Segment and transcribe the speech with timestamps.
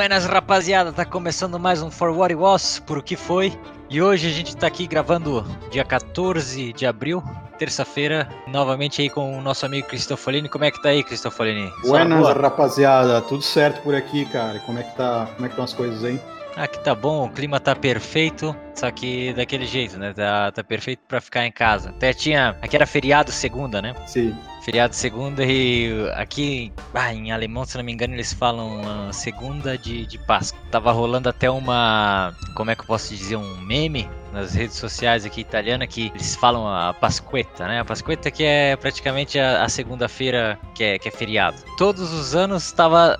[0.00, 3.52] Buenas rapaziada, tá começando mais um For What It Was, por o que foi.
[3.90, 7.22] E hoje a gente tá aqui gravando dia 14 de abril,
[7.58, 10.48] terça-feira, novamente aí com o nosso amigo Cristofolini.
[10.48, 11.70] Como é que tá aí, Cristofolini?
[11.82, 14.58] Buenas rapaziada, tudo certo por aqui, cara?
[14.60, 15.28] Como é que tá?
[15.34, 16.18] Como é que estão as coisas aí?
[16.56, 20.14] Aqui tá bom, o clima tá perfeito, só que daquele jeito, né?
[20.14, 21.90] Tá, tá perfeito para ficar em casa.
[21.90, 22.56] Até tinha.
[22.62, 23.94] Aqui era feriado segunda, né?
[24.06, 24.34] Sim.
[24.62, 29.78] Feriado segunda e aqui ah, em alemão, se não me engano, eles falam uh, segunda
[29.78, 30.60] de, de Páscoa.
[30.70, 32.34] Tava rolando até uma.
[32.54, 33.36] Como é que eu posso dizer?
[33.36, 37.80] Um meme nas redes sociais aqui italiana que eles falam a Pasquetta, né?
[37.80, 41.56] A Pasquetta que é praticamente a, a segunda-feira que é, que é feriado.
[41.76, 43.18] Todos os anos estava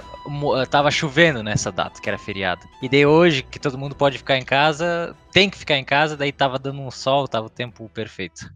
[0.70, 2.62] tava chovendo nessa data, que era feriado.
[2.82, 6.16] E daí hoje, que todo mundo pode ficar em casa, tem que ficar em casa,
[6.16, 8.50] daí tava dando um sol, tava o tempo perfeito.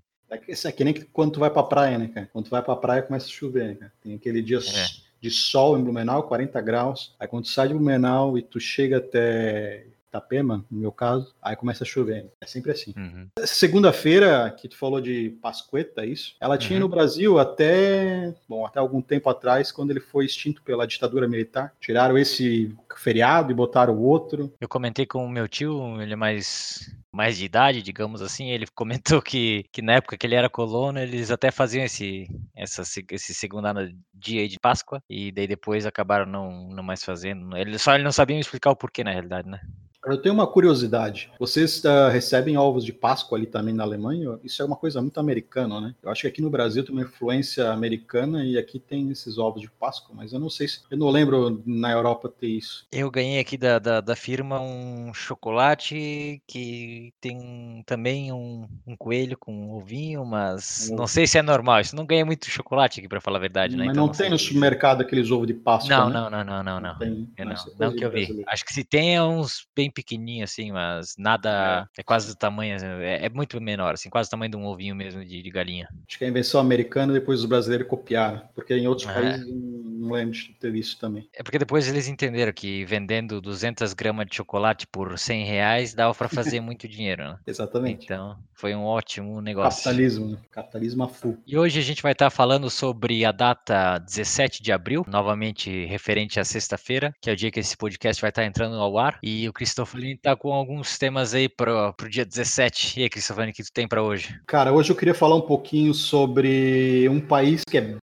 [0.48, 2.28] Isso é que nem quando tu vai pra praia, né, cara?
[2.32, 3.92] Quando tu vai pra praia começa a chover, né, cara?
[4.02, 4.86] Tem aquele dia é.
[5.20, 7.14] de sol em Blumenau, 40 graus.
[7.18, 11.56] Aí quando tu sai de Blumenau e tu chega até Itapema, no meu caso, aí
[11.56, 12.30] começa a chover.
[12.40, 12.94] É sempre assim.
[12.96, 13.28] Uhum.
[13.44, 16.36] Segunda-feira, que tu falou de Pasqueta, é isso?
[16.40, 16.86] Ela tinha uhum.
[16.86, 21.72] no Brasil até, bom, até algum tempo atrás, quando ele foi extinto pela ditadura militar.
[21.80, 24.52] Tiraram esse feriado e botaram o outro.
[24.60, 28.66] Eu comentei com o meu tio, ele é mais mais de idade, digamos assim, ele
[28.74, 33.32] comentou que, que na época que ele era colono, eles até faziam esse, essa, esse
[33.32, 33.68] segundo
[34.12, 37.56] dia de Páscoa, e daí depois acabaram não, não mais fazendo.
[37.56, 39.60] Ele, só ele não sabia me explicar o porquê, na realidade, né?
[40.06, 41.30] Eu tenho uma curiosidade.
[41.38, 44.38] Vocês uh, recebem ovos de Páscoa ali também na Alemanha?
[44.42, 45.94] Isso é uma coisa muito americana, né?
[46.02, 49.62] Eu acho que aqui no Brasil tem uma influência americana e aqui tem esses ovos
[49.62, 50.82] de Páscoa, mas eu não sei se.
[50.90, 52.86] Eu não lembro na Europa ter isso.
[52.92, 59.36] Eu ganhei aqui da, da, da firma um chocolate que tem também um, um coelho
[59.38, 61.80] com um ovinho, mas não sei se é normal.
[61.80, 63.86] Isso não ganha muito chocolate aqui, para falar a verdade, né?
[63.86, 65.96] Mas então, não, tem no supermercado aqueles ovos de Páscoa.
[65.96, 66.14] Não, né?
[66.14, 66.92] não, não, não, não, não.
[66.92, 68.44] Não, tem, não, não que eu vi.
[68.46, 71.88] Acho que se tem é uns bem pequenininho, assim, mas nada.
[71.96, 72.76] É, é quase do tamanho.
[73.00, 75.88] É, é, muito menor, assim, quase o tamanho de um ovinho mesmo de, de galinha.
[76.06, 79.12] Acho que é a invenção americana depois os brasileiros copiaram, porque em outros é.
[79.12, 81.28] países não lembro de ter visto também.
[81.32, 86.14] É porque depois eles entenderam que vendendo 200 gramas de chocolate por 100 reais dava
[86.14, 87.38] para fazer muito dinheiro, né?
[87.46, 88.04] Exatamente.
[88.04, 89.84] Então foi um ótimo negócio.
[89.84, 90.38] Capitalismo, né?
[90.50, 91.38] Capitalismo a full.
[91.46, 96.38] E hoje a gente vai estar falando sobre a data 17 de abril, novamente referente
[96.38, 99.18] à sexta-feira, que é o dia que esse podcast vai estar entrando ao ar.
[99.22, 99.52] E o
[99.84, 103.00] Cristofolini tá com alguns temas aí pro, pro dia 17.
[103.00, 104.40] E aí, Cristofolini, o que tu tem para hoje?
[104.46, 107.96] Cara, hoje eu queria falar um pouquinho sobre um país que é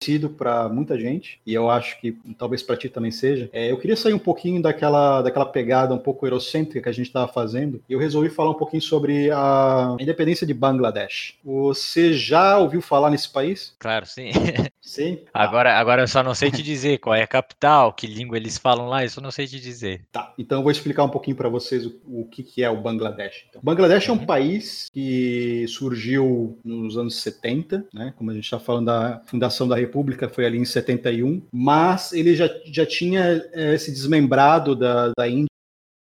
[0.00, 3.48] conhecido para muita gente, e eu acho que talvez para ti também seja.
[3.52, 7.06] É, eu queria sair um pouquinho daquela, daquela pegada um pouco eurocêntrica que a gente
[7.06, 11.34] estava fazendo, e eu resolvi falar um pouquinho sobre a independência de Bangladesh.
[11.42, 13.74] Você já ouviu falar nesse país?
[13.78, 14.30] Claro, sim.
[14.86, 15.18] Sim.
[15.34, 18.56] Agora, agora eu só não sei te dizer qual é a capital, que língua eles
[18.56, 20.04] falam lá, isso eu não sei te dizer.
[20.12, 22.80] Tá, então eu vou explicar um pouquinho para vocês o, o que, que é o
[22.80, 23.46] Bangladesh.
[23.48, 24.14] Então, Bangladesh uhum.
[24.14, 24.26] é um uhum.
[24.26, 28.14] país que surgiu nos anos 70, né?
[28.16, 32.36] Como a gente está falando da fundação da República, foi ali em 71, mas ele
[32.36, 35.50] já, já tinha é, se desmembrado da, da Índia,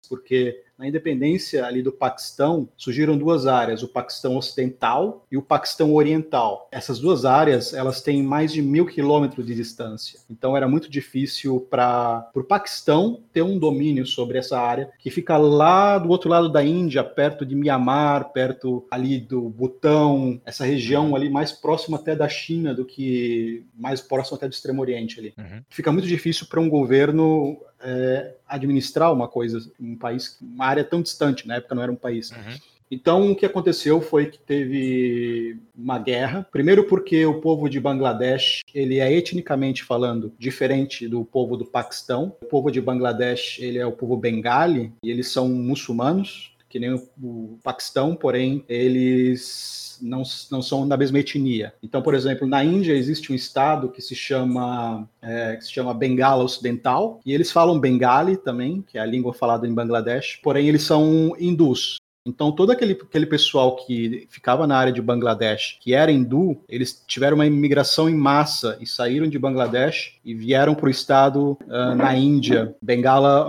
[0.09, 5.95] porque na independência ali do Paquistão, surgiram duas áreas, o Paquistão Ocidental e o Paquistão
[5.95, 6.69] Oriental.
[6.73, 10.19] Essas duas áreas, elas têm mais de mil quilômetros de distância.
[10.29, 15.37] Então era muito difícil para o Paquistão ter um domínio sobre essa área, que fica
[15.37, 21.15] lá do outro lado da Índia, perto de Mianmar, perto ali do Butão, essa região
[21.15, 25.33] ali mais próxima até da China do que mais próximo até do Extremo Oriente ali.
[25.39, 25.63] Uhum.
[25.71, 31.03] Fica muito difícil para um governo é, administrar uma coisa, um país, uma área tão
[31.03, 32.31] distante, na época não era um país.
[32.31, 32.59] Uhum.
[32.93, 36.47] Então, o que aconteceu foi que teve uma guerra.
[36.53, 42.37] Primeiro porque o povo de Bangladesh, ele é etnicamente falando diferente do povo do Paquistão.
[42.43, 46.95] O povo de Bangladesh, ele é o povo bengali e eles são muçulmanos, que nem
[46.95, 51.75] o, o Paquistão, porém eles não, não são da mesma etnia.
[51.83, 55.93] Então, por exemplo, na Índia existe um estado que se chama, é, que se chama
[55.93, 60.67] Bengala Ocidental, e eles falam Bengali também, que é a língua falada em Bangladesh, porém
[60.67, 61.99] eles são hindus.
[62.25, 67.03] Então, todo aquele, aquele pessoal que ficava na área de Bangladesh, que era hindu, eles
[67.07, 71.95] tiveram uma imigração em massa e saíram de Bangladesh e vieram para o estado uh,
[71.97, 73.49] na Índia, Bengala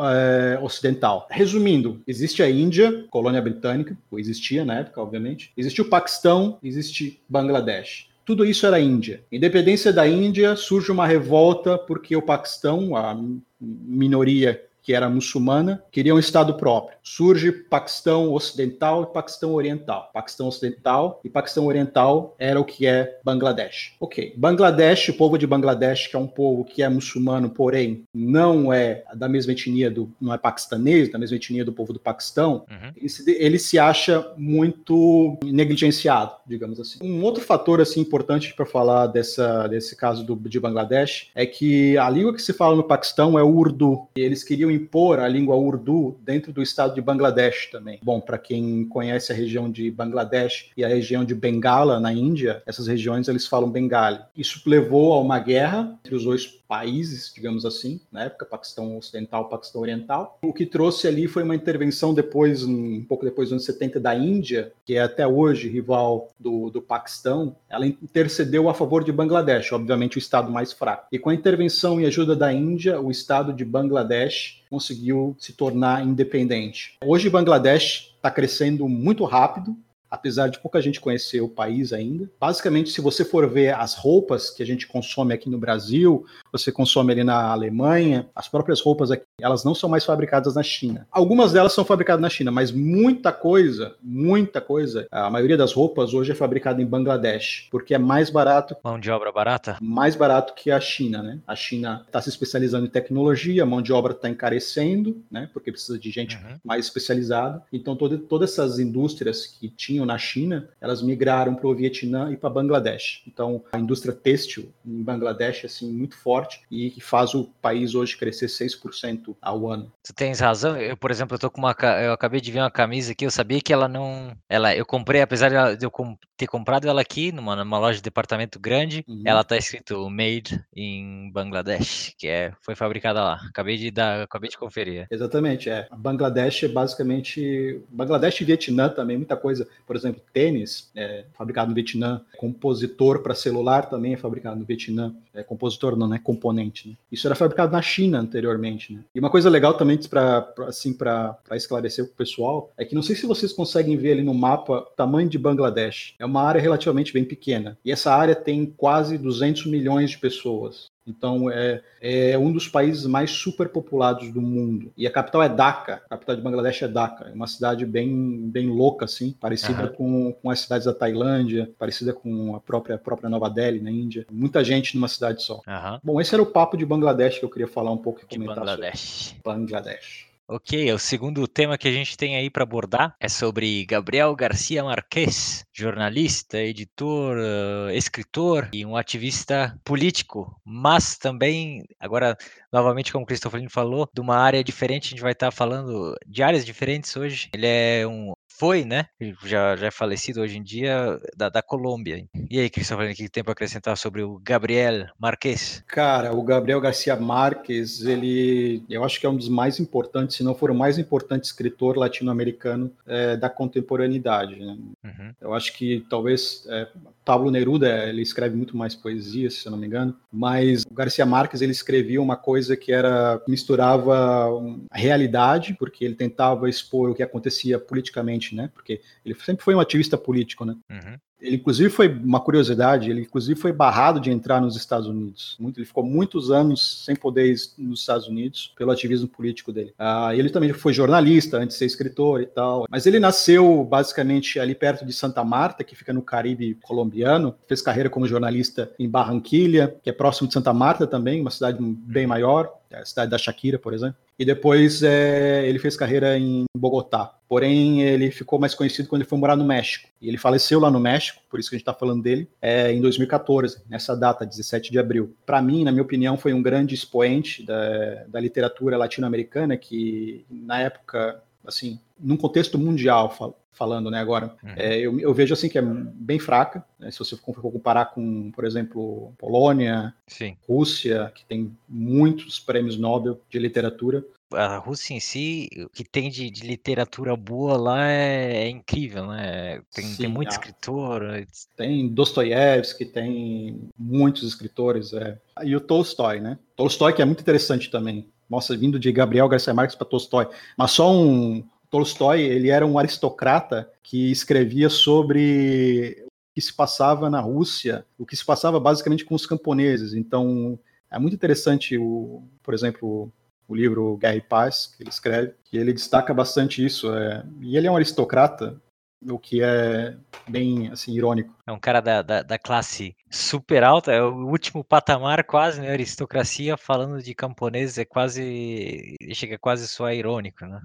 [0.59, 1.27] uh, Ocidental.
[1.29, 5.51] Resumindo, existe a Índia, colônia britânica, ou existia na época, obviamente.
[5.55, 8.07] Existe o Paquistão, existe Bangladesh.
[8.25, 9.21] Tudo isso era Índia.
[9.31, 13.19] Independência da Índia, surge uma revolta porque o Paquistão, a
[13.59, 16.97] minoria que era muçulmana, queria um Estado próprio.
[17.01, 20.11] Surge Paquistão Ocidental e Paquistão Oriental.
[20.13, 23.93] Paquistão Ocidental e Paquistão Oriental era o que é Bangladesh.
[23.99, 28.71] Ok, Bangladesh, o povo de Bangladesh, que é um povo que é muçulmano, porém não
[28.71, 32.65] é da mesma etnia do, não é paquistanês, da mesma etnia do povo do Paquistão,
[32.69, 32.91] uhum.
[32.95, 36.99] ele, se, ele se acha muito negligenciado, digamos assim.
[37.01, 41.97] Um outro fator assim importante para falar dessa, desse caso do, de Bangladesh é que
[41.97, 44.07] a língua que se fala no Paquistão é o Urdu.
[44.15, 47.99] Eles queriam impor a língua Urdu dentro do estado de Bangladesh também.
[48.03, 52.61] Bom, para quem conhece a região de Bangladesh e a região de Bengala, na Índia,
[52.65, 54.19] essas regiões eles falam Bengali.
[54.35, 59.49] Isso levou a uma guerra entre os dois países, digamos assim, na época, Paquistão Ocidental,
[59.49, 60.39] Paquistão Oriental.
[60.41, 64.15] O que trouxe ali foi uma intervenção depois, um pouco depois dos anos 70, da
[64.15, 67.55] Índia, que é até hoje rival do, do Paquistão.
[67.69, 71.07] Ela intercedeu a favor de Bangladesh, obviamente o estado mais fraco.
[71.11, 76.05] E com a intervenção e ajuda da Índia, o estado de Bangladesh conseguiu se tornar
[76.05, 76.97] independente.
[77.05, 79.75] Hoje, Bangladesh está crescendo muito rápido,
[80.13, 82.29] apesar de pouca gente conhecer o país ainda.
[82.39, 86.71] Basicamente, se você for ver as roupas que a gente consome aqui no Brasil, você
[86.71, 91.07] consome ali na Alemanha, as próprias roupas aqui, elas não são mais fabricadas na China.
[91.11, 96.13] Algumas delas são fabricadas na China, mas muita coisa, muita coisa, a maioria das roupas
[96.13, 98.75] hoje é fabricada em Bangladesh, porque é mais barato.
[98.83, 99.77] Mão de obra barata?
[99.81, 101.39] Mais barato que a China, né?
[101.47, 105.49] A China está se especializando em tecnologia, a mão de obra está encarecendo, né?
[105.51, 106.59] Porque precisa de gente uhum.
[106.63, 107.63] mais especializada.
[107.73, 112.37] Então, todo, todas essas indústrias que tinham na China, elas migraram para o Vietnã e
[112.37, 113.23] para Bangladesh.
[113.27, 117.95] Então, a indústria têxtil em Bangladesh é assim, muito forte e que faz o país
[117.95, 119.91] hoje crescer 6% ao ano.
[120.03, 120.77] Tu tens razão.
[120.77, 123.31] Eu, por exemplo, eu tô com uma eu acabei de ver uma camisa aqui, eu
[123.31, 125.91] sabia que ela não, ela eu comprei apesar de eu
[126.37, 129.23] ter comprado ela aqui numa, numa loja de departamento grande, uhum.
[129.25, 133.39] ela tá escrito made in Bangladesh, que é foi fabricada lá.
[133.49, 135.07] Acabei de dar, acabei de conferir.
[135.09, 135.87] Exatamente, é.
[135.95, 139.67] Bangladesh é basicamente Bangladesh e Vietnã também muita coisa.
[139.85, 144.65] Por por exemplo, tênis é fabricado no Vietnã, compositor para celular também é fabricado no
[144.65, 146.89] Vietnã, é compositor não, é componente.
[146.89, 146.95] Né?
[147.11, 148.91] Isso era fabricado na China anteriormente.
[148.91, 149.01] Né?
[149.13, 153.03] E uma coisa legal também para assim, para esclarecer para o pessoal é que não
[153.03, 156.15] sei se vocês conseguem ver ali no mapa o tamanho de Bangladesh.
[156.17, 157.77] É uma área relativamente bem pequena.
[157.85, 160.87] E essa área tem quase 200 milhões de pessoas.
[161.05, 164.91] Então é, é um dos países mais superpopulados do mundo.
[164.95, 166.01] E a capital é Dhaka.
[166.05, 167.29] A capital de Bangladesh é Dhaka.
[167.29, 169.93] É uma cidade bem, bem louca, assim, parecida uhum.
[169.93, 173.91] com, com as cidades da Tailândia, parecida com a própria, a própria Nova Delhi, na
[173.91, 174.25] Índia.
[174.31, 175.55] Muita gente numa cidade só.
[175.67, 175.99] Uhum.
[176.03, 178.57] Bom, esse era o papo de Bangladesh que eu queria falar um pouco e comentar
[178.57, 178.99] Bangladesh.
[178.99, 179.41] sobre.
[179.43, 180.32] Bangladesh.
[180.55, 184.83] Ok, o segundo tema que a gente tem aí para abordar é sobre Gabriel Garcia
[184.83, 192.37] Marques, jornalista, editor, uh, escritor e um ativista político, mas também, agora,
[192.71, 196.15] novamente, como o Cristofolino falou, de uma área diferente, a gente vai estar tá falando
[196.27, 197.49] de áreas diferentes hoje.
[197.51, 199.05] Ele é um foi, né?
[199.43, 202.25] Já, já é falecido hoje em dia, da, da Colômbia.
[202.49, 205.83] E aí, Cristóvão, o que tem para acrescentar sobre o Gabriel Marques?
[205.87, 210.43] Cara, o Gabriel Garcia Marques, ele, eu acho que é um dos mais importantes, se
[210.43, 214.59] não for o mais importante escritor latino-americano é, da contemporaneidade.
[214.59, 214.77] Né?
[215.03, 215.33] Uhum.
[215.41, 216.87] Eu acho que talvez é,
[217.25, 221.25] Pablo Neruda, ele escreve muito mais poesia, se eu não me engano, mas o Garcia
[221.25, 224.49] Marques, ele escrevia uma coisa que era misturava
[224.89, 228.69] a realidade, porque ele tentava expor o que acontecia politicamente, né?
[228.73, 230.75] Porque ele sempre foi um ativista político, né?
[230.89, 231.17] Uhum.
[231.43, 235.57] Ele, inclusive, foi uma curiosidade, ele, inclusive, foi barrado de entrar nos Estados Unidos.
[235.59, 239.93] Muito, ele ficou muitos anos sem poder ir nos Estados Unidos pelo ativismo político dele.
[239.99, 242.85] Ah, ele também foi jornalista antes de ser escritor e tal.
[242.89, 247.53] Mas ele nasceu, basicamente, ali perto de Santa Marta, que fica no Caribe colombiano.
[247.67, 251.77] Fez carreira como jornalista em Barranquilha, que é próximo de Santa Marta também, uma cidade
[251.81, 254.15] bem maior a cidade da Shakira, por exemplo.
[254.37, 257.33] E depois é, ele fez carreira em Bogotá.
[257.47, 260.09] Porém, ele ficou mais conhecido quando ele foi morar no México.
[260.21, 262.91] E ele faleceu lá no México, por isso que a gente está falando dele, é,
[262.91, 265.35] em 2014, nessa data, 17 de abril.
[265.45, 270.79] Para mim, na minha opinião, foi um grande expoente da, da literatura latino-americana que, na
[270.79, 274.69] época, assim, num contexto mundial, falando, né, agora, uhum.
[274.75, 278.51] é, eu, eu, vejo assim que é bem fraca, né, se você for comparar com,
[278.51, 280.55] por exemplo, Polônia, Sim.
[280.67, 284.23] Rússia, que tem muitos prêmios Nobel de literatura.
[284.55, 289.27] A Rússia em si, o que tem de, de literatura boa lá é, é incrível,
[289.27, 289.81] né?
[289.93, 291.23] Tem, Sim, tem muito ah, escritor.
[291.23, 291.45] É
[291.75, 295.13] tem Dostoiévski, tem muitos escritores.
[295.13, 295.37] É.
[295.63, 296.57] E o Tolstói, né?
[296.75, 298.27] Tolstói que é muito interessante também.
[298.49, 300.47] Nossa, vindo de Gabriel Garcia Marques para Tolstói.
[300.77, 307.29] Mas só um, Tolstói ele era um aristocrata que escrevia sobre o que se passava
[307.29, 310.13] na Rússia, o que se passava basicamente com os camponeses.
[310.13, 310.77] Então,
[311.09, 313.31] é muito interessante, o, por exemplo,
[313.67, 317.13] o livro Guerra e Paz, que ele escreve, e ele destaca bastante isso.
[317.13, 318.81] É, e ele é um aristocrata,
[319.25, 320.15] o que é
[320.47, 321.55] bem assim irônico.
[321.65, 325.91] É um cara da, da, da, classe super alta, é o último patamar quase, né?
[325.91, 329.15] Aristocracia falando de camponeses é quase.
[329.33, 330.81] chega quase só irônico, né?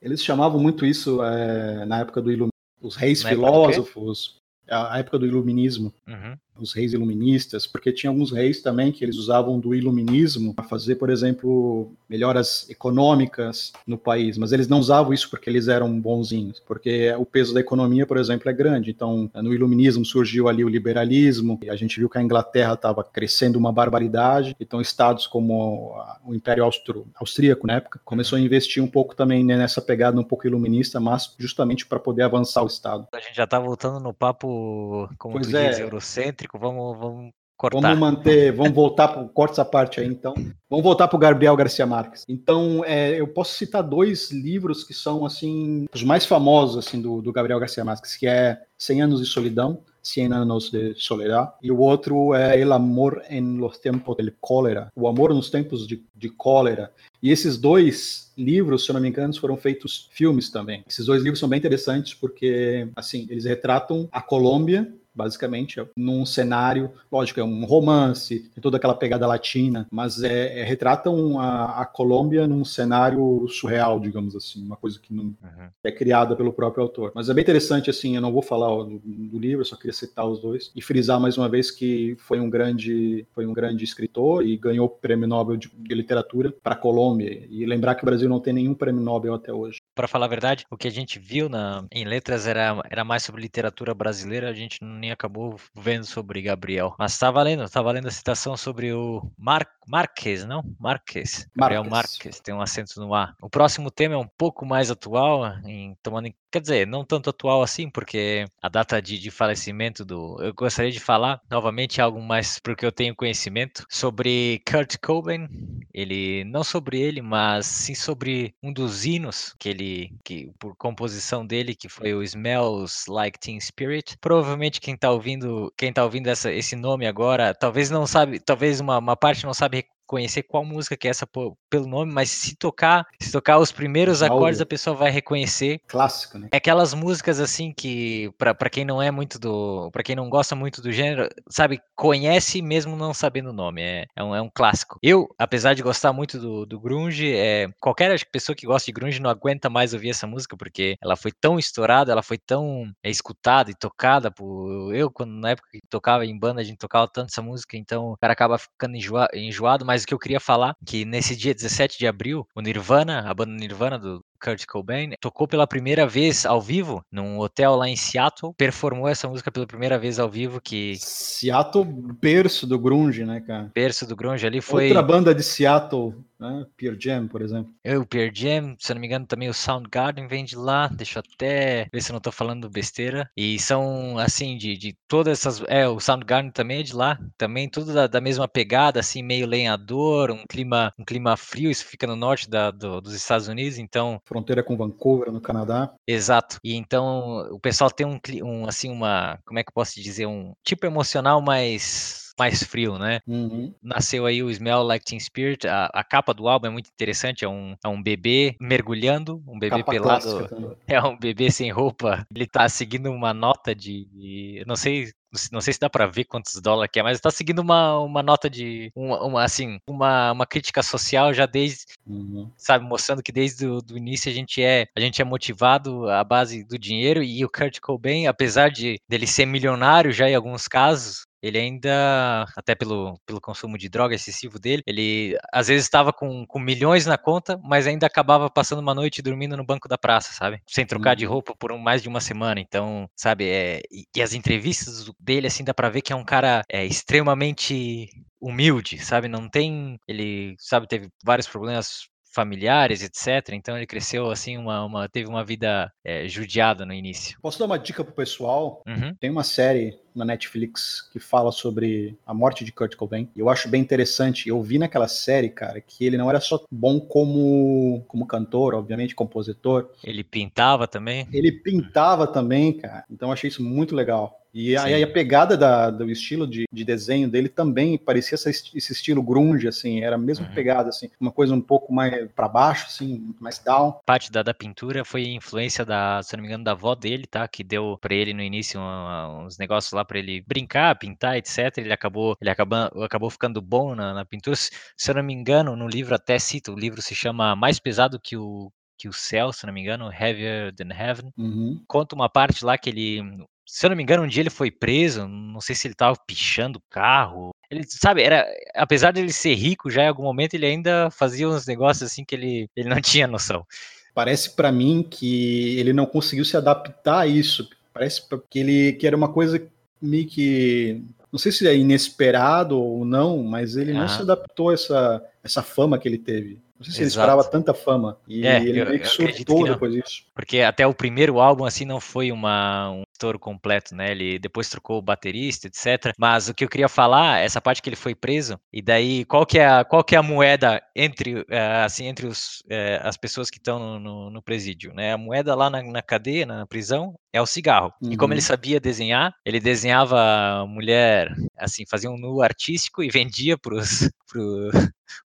[0.00, 5.18] Eles chamavam muito isso é, na época do Iluminismo, os reis na filósofos, a época
[5.18, 5.92] do iluminismo.
[6.08, 10.64] Uhum os reis iluministas, porque tinha alguns reis também que eles usavam do iluminismo para
[10.64, 15.98] fazer, por exemplo, melhoras econômicas no país, mas eles não usavam isso porque eles eram
[16.00, 18.90] bonzinhos, porque o peso da economia, por exemplo, é grande.
[18.90, 23.02] Então, no iluminismo surgiu ali o liberalismo, e a gente viu que a Inglaterra estava
[23.02, 25.94] crescendo uma barbaridade, então estados como
[26.24, 30.24] o Império Austro, Austríaco, na época, começou a investir um pouco também nessa pegada um
[30.24, 33.06] pouco iluminista, mas justamente para poder avançar o estado.
[33.12, 35.70] A gente já está voltando no papo, como pois tu é.
[35.70, 37.80] diz, eurocêntrico, vamos, vamos cortar.
[37.80, 40.34] Vamos manter, vamos voltar, pro, corta essa parte aí então.
[40.68, 42.24] Vamos voltar para o Gabriel Garcia Marques.
[42.28, 47.22] Então, é, eu posso citar dois livros que são, assim, os mais famosos, assim, do,
[47.22, 51.70] do Gabriel Garcia Marques, que é Cem Anos de Solidão, Cien Anos de Soledad, e
[51.70, 56.04] o outro é El Amor en los Tempos del Cólera, O Amor nos Tempos de,
[56.14, 56.92] de Cólera.
[57.22, 60.82] E esses dois livros, se eu não me engano, foram feitos filmes também.
[60.88, 66.90] Esses dois livros são bem interessantes porque, assim, eles retratam a Colômbia basicamente, num cenário,
[67.10, 71.86] lógico, é um romance, tem toda aquela pegada latina, mas é, é retratam a, a,
[71.86, 75.68] Colômbia num cenário surreal, digamos assim, uma coisa que não uhum.
[75.84, 77.12] é criada pelo próprio autor.
[77.14, 79.92] Mas é bem interessante, assim, eu não vou falar do, do, livro, eu só queria
[79.92, 83.84] citar os dois e frisar mais uma vez que foi um grande, foi um grande
[83.84, 88.02] escritor e ganhou o prêmio Nobel de, de literatura para a Colômbia e lembrar que
[88.02, 89.78] o Brasil não tem nenhum prêmio Nobel até hoje.
[89.94, 93.22] Para falar a verdade, o que a gente viu na, em letras era, era mais
[93.22, 96.94] sobre literatura brasileira, a gente nem acabou vendo sobre Gabriel.
[96.96, 100.62] Mas tá valendo, tá valendo a citação sobre o Mar, Marques, não?
[100.78, 101.48] Marques.
[101.56, 102.18] Gabriel Marques.
[102.18, 103.34] Marques, tem um acento no A.
[103.42, 107.30] O próximo tema é um pouco mais atual, em, tomando em Quer dizer, não tanto
[107.30, 110.36] atual assim, porque a data de, de, falecimento do.
[110.38, 115.48] Eu gostaria de falar novamente algo mais porque eu tenho conhecimento sobre Kurt Cobain.
[115.94, 116.44] Ele.
[116.44, 120.10] Não sobre ele, mas sim sobre um dos hinos que ele.
[120.22, 124.18] Que, por composição dele, que foi o Smells Like Teen Spirit.
[124.20, 125.72] Provavelmente quem tá ouvindo.
[125.74, 128.38] Quem tá ouvindo essa, esse nome agora, talvez não sabe.
[128.38, 131.26] Talvez uma, uma parte não sabe conhecer qual música que é essa
[131.70, 135.80] pelo nome, mas se tocar, se tocar os primeiros acordes, a pessoa vai reconhecer.
[135.88, 136.48] Clássico, né?
[136.52, 140.54] É aquelas músicas assim que para quem não é muito do, para quem não gosta
[140.54, 143.82] muito do gênero, sabe, conhece mesmo não sabendo o nome.
[143.82, 144.98] É, é, um, é um clássico.
[145.02, 149.20] Eu, apesar de gostar muito do, do grunge, é, qualquer pessoa que gosta de grunge
[149.20, 153.10] não aguenta mais ouvir essa música porque ela foi tão estourada, ela foi tão é,
[153.10, 157.08] escutada e tocada por eu quando na época que tocava em banda a gente tocava
[157.08, 158.96] tanto essa música, então o cara acaba ficando
[159.34, 163.34] enjoado, mas que eu queria falar que nesse dia 17 de abril, o Nirvana, a
[163.34, 167.96] banda Nirvana do Kurt Cobain, tocou pela primeira vez ao vivo num hotel lá em
[167.96, 173.40] Seattle, performou essa música pela primeira vez ao vivo que Seattle berço do grunge, né,
[173.40, 173.70] cara?
[173.74, 176.66] Berço do grunge ali foi Outra banda de Seattle, né?
[176.76, 177.72] Pearl Jam, por exemplo.
[177.84, 180.88] Eu, Pearl Jam, se eu não me engano, também o Soundgarden vem de lá.
[180.88, 183.30] Deixa eu até ver se eu não tô falando besteira.
[183.36, 187.68] E são assim de, de todas essas, é, o Soundgarden também é de lá, também
[187.68, 191.70] tudo da, da mesma pegada, assim meio lenhador, um clima, um clima frio.
[191.70, 195.92] Isso fica no norte da, do, dos Estados Unidos, então fronteira com Vancouver, no Canadá.
[196.06, 196.58] Exato.
[196.64, 200.26] E então o pessoal tem um, um assim, uma, como é que eu posso dizer,
[200.26, 203.20] um tipo emocional mais mais frio, né?
[203.26, 203.74] Uhum.
[203.82, 205.66] Nasceu aí o Smell Like Teen Spirit.
[205.66, 207.44] A, a, capa do álbum é muito interessante.
[207.44, 210.76] É um, é um bebê mergulhando, um bebê capa pelado.
[210.86, 212.26] É um bebê sem roupa.
[212.34, 214.06] Ele tá seguindo uma nota de.
[214.12, 215.10] de não sei
[215.50, 218.22] não sei se dá para ver quantos dólares que é, mas está seguindo uma, uma
[218.22, 222.50] nota de uma, uma, assim uma, uma crítica social já desde uhum.
[222.56, 226.22] sabe mostrando que desde o do início a gente é a gente é motivado à
[226.22, 230.68] base do dinheiro e o Kurt Cobain apesar de dele ser milionário já em alguns
[230.68, 236.12] casos ele ainda, até pelo, pelo consumo de droga excessivo dele, ele às vezes estava
[236.12, 239.98] com, com milhões na conta, mas ainda acabava passando uma noite dormindo no banco da
[239.98, 240.60] praça, sabe?
[240.66, 241.16] Sem trocar uhum.
[241.16, 242.60] de roupa por um, mais de uma semana.
[242.60, 246.24] Então, sabe, é, e, e as entrevistas dele, assim, dá pra ver que é um
[246.24, 248.08] cara é, extremamente
[248.40, 249.28] humilde, sabe?
[249.28, 249.98] Não tem.
[250.06, 253.50] Ele, sabe, teve vários problemas familiares, etc.
[253.52, 257.38] Então ele cresceu assim, uma, uma teve uma vida é, judiada no início.
[257.40, 258.82] Posso dar uma dica pro pessoal?
[258.86, 259.14] Uhum.
[259.20, 263.28] Tem uma série na Netflix que fala sobre a morte de Kurt Cobain.
[263.36, 264.48] Eu acho bem interessante.
[264.48, 269.14] Eu vi naquela série, cara, que ele não era só bom como, como cantor, obviamente,
[269.14, 269.90] compositor.
[270.02, 271.26] Ele pintava também?
[271.32, 273.04] Ele pintava também, cara.
[273.10, 274.42] Então eu achei isso muito legal.
[274.54, 278.92] E aí a pegada da, do estilo de, de, desenho dele também parecia essa, esse
[278.92, 280.54] estilo grunge, assim, era a mesma uhum.
[280.54, 283.98] pegada, assim, uma coisa um pouco mais para baixo, assim, mais down.
[284.04, 287.48] Parte da, da pintura foi influência da, se não me engano, da avó dele, tá?
[287.48, 291.78] Que deu para ele no início uns negócios lá para ele brincar, pintar, etc.
[291.78, 294.56] Ele acabou, ele acabou, acabou ficando bom na, na pintura.
[294.56, 298.20] Se eu não me engano, no livro até cita, o livro se chama Mais Pesado
[298.20, 298.70] que o
[299.02, 301.32] que o céu, se não me engano, Heavier Than Heaven.
[301.36, 301.82] Uhum.
[301.88, 303.20] Conta uma parte lá que ele,
[303.66, 306.16] se eu não me engano, um dia ele foi preso, não sei se ele tava
[306.24, 307.50] pichando o carro.
[307.68, 311.48] Ele, sabe, era, apesar de ele ser rico, já em algum momento ele ainda fazia
[311.48, 313.66] uns negócios assim que ele, ele não tinha noção.
[314.14, 317.68] Parece para mim que ele não conseguiu se adaptar a isso.
[317.92, 319.58] Parece que ele que era uma coisa
[320.02, 324.00] meio que não sei se é inesperado ou não, mas ele ah.
[324.00, 326.60] não se adaptou a essa, essa fama que ele teve.
[326.78, 327.02] Não sei se Exato.
[327.02, 328.18] ele esperava tanta fama.
[328.26, 330.24] E é, ele meio que surtou depois disso.
[330.34, 334.10] Porque até o primeiro álbum, assim, não foi uma, um estouro completo, né?
[334.10, 336.12] Ele depois trocou o baterista, etc.
[336.18, 339.46] Mas o que eu queria falar, essa parte que ele foi preso, e daí qual
[339.46, 341.46] que é a, qual que é a moeda entre, uh,
[341.84, 345.12] assim, entre os, uh, as pessoas que estão no, no, no, presídio, né?
[345.12, 347.92] A moeda lá na, na cadeia, na prisão, é o cigarro.
[348.02, 348.12] Uhum.
[348.12, 348.46] E como ele uhum.
[348.46, 354.70] sabia desenhar, ele desenhava mulher, assim, fazia um nu artístico e vendia pros, pro,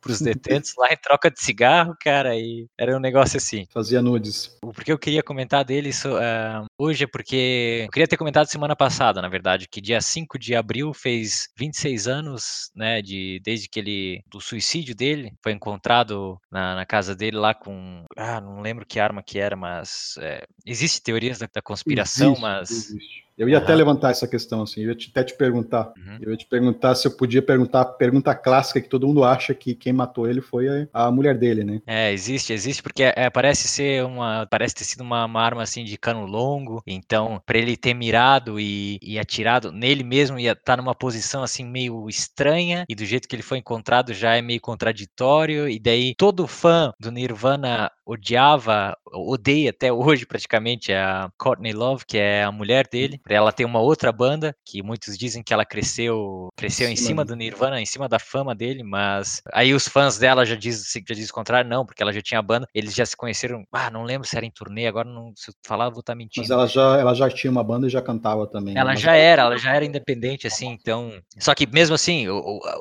[0.01, 3.67] pros detentos lá em troca de cigarro, cara, e era um negócio assim.
[3.71, 4.57] Fazia nudes.
[4.63, 8.47] O porquê eu queria comentar dele isso, uh, hoje é porque eu queria ter comentado
[8.47, 13.67] semana passada, na verdade, que dia 5 de abril fez 26 anos, né, de, desde
[13.67, 18.61] que ele, do suicídio dele, foi encontrado na, na casa dele lá com, ah, não
[18.61, 22.71] lembro que arma que era, mas é, existe teorias da, da conspiração, existe, mas...
[22.71, 23.63] Existe eu ia uhum.
[23.63, 25.93] até levantar essa questão, assim, eu ia te, até te perguntar.
[25.95, 26.17] Uhum.
[26.21, 29.53] Eu ia te perguntar se eu podia perguntar a pergunta clássica que todo mundo acha
[29.53, 31.79] que quem matou ele foi a, a mulher dele, né?
[31.85, 34.47] É, existe, existe, porque é, parece ser uma.
[34.47, 36.81] Parece ter sido uma, uma, arma assim de cano longo.
[36.87, 41.43] Então, para ele ter mirado e, e atirado nele mesmo, ia estar tá numa posição
[41.43, 42.85] assim meio estranha.
[42.89, 45.69] E do jeito que ele foi encontrado já é meio contraditório.
[45.69, 52.17] E daí todo fã do Nirvana odiava, odeia até hoje praticamente a Courtney Love, que
[52.17, 53.19] é a mulher dele.
[53.27, 57.35] Ela tem uma outra banda que muitos dizem que ela cresceu, cresceu em cima do
[57.35, 61.29] Nirvana, em cima da fama dele, mas aí os fãs dela já dizem, já diz
[61.29, 64.27] o contrário, não, porque ela já tinha banda, eles já se conheceram, ah, não lembro
[64.27, 66.43] se era em turnê, agora não, se eu falar vou estar tá mentindo.
[66.43, 68.77] Mas ela já, ela já tinha uma banda e já cantava também.
[68.77, 72.25] Ela já era, ela já era independente assim, então, só que mesmo assim,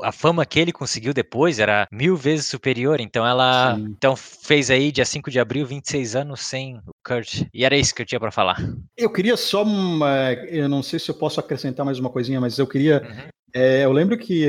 [0.03, 3.95] a fama que ele conseguiu depois era mil vezes superior, então ela, Sim.
[3.97, 7.95] então fez aí dia 5 de abril 26 anos sem o Kurt, e era isso
[7.95, 8.57] que eu tinha para falar.
[8.97, 12.59] Eu queria só uma, eu não sei se eu posso acrescentar mais uma coisinha, mas
[12.59, 13.03] eu queria.
[13.03, 13.29] Uhum.
[13.57, 14.47] É, eu lembro que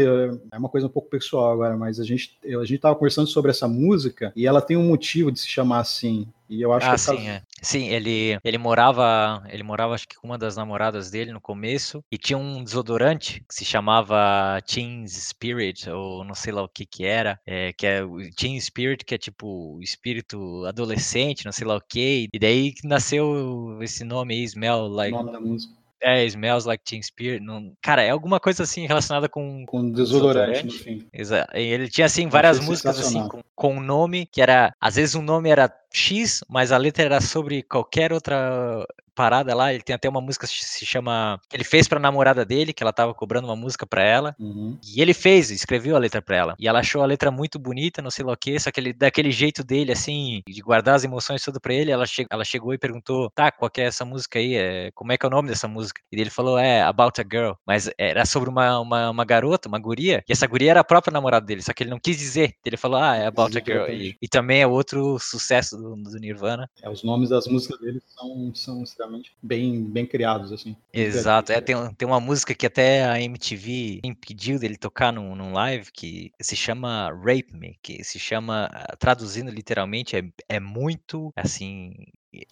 [0.51, 3.51] é uma coisa um pouco pessoal agora, mas a gente a gente estava conversando sobre
[3.51, 6.27] essa música e ela tem um motivo de se chamar assim.
[6.49, 7.41] E eu acho ah, que sim, é.
[7.61, 12.03] sim, ele ele morava ele morava acho que com uma das namoradas dele no começo
[12.11, 16.85] e tinha um desodorante que se chamava Teen Spirit ou não sei lá o que
[16.85, 21.65] que era, é, que é o Teen Spirit que é tipo espírito adolescente, não sei
[21.65, 22.27] lá o que.
[22.33, 25.13] E daí nasceu esse nome aí, Smell Like.
[25.13, 25.76] O nome da música.
[26.01, 27.43] É, Smells Like Teen Spirit.
[27.43, 27.73] Não...
[27.81, 29.65] Cara, é alguma coisa assim relacionada com.
[29.65, 30.65] Com desodorante, desodorante.
[30.65, 31.07] no fim.
[31.11, 31.55] Exato.
[31.55, 34.73] Ele tinha, assim, várias músicas assim, com, com um nome que era.
[34.79, 38.85] Às vezes um nome era X, mas a letra era sobre qualquer outra
[39.17, 39.73] parada lá.
[39.73, 41.41] Ele tem até uma música que se chama.
[41.51, 44.35] Ele fez pra namorada dele, que ela tava cobrando uma música pra ela.
[44.39, 44.77] Uhum.
[44.85, 46.55] E ele fez, escreveu a letra pra ela.
[46.59, 48.93] E ela achou a letra muito bonita, não sei lá o que, só que ele,
[48.93, 52.73] daquele jeito dele, assim, de guardar as emoções tudo pra ele, ela, che ela chegou
[52.73, 54.55] e perguntou: tá, qual que é essa música aí?
[54.55, 55.99] É, como é que é o nome dessa música?
[56.11, 57.53] E ele falou: é About a Girl.
[57.65, 61.11] Mas era sobre uma, uma, uma garota, uma guria, e essa guria era a própria
[61.11, 62.53] namorada dele, só que ele não quis dizer.
[62.63, 63.89] Ele falou: ah, é About a Girl.
[63.89, 66.69] E, e também é outro sucesso do, do Nirvana.
[66.83, 69.06] É, os nomes das músicas dele são, são extremamente
[69.41, 70.75] bem, bem criados, assim.
[70.93, 71.51] Exato.
[71.51, 75.91] É, tem, tem uma música que até a MTV impediu dele tocar num, num live
[75.91, 81.93] que se chama Rape Me, que se chama, traduzindo literalmente, é, é muito, assim,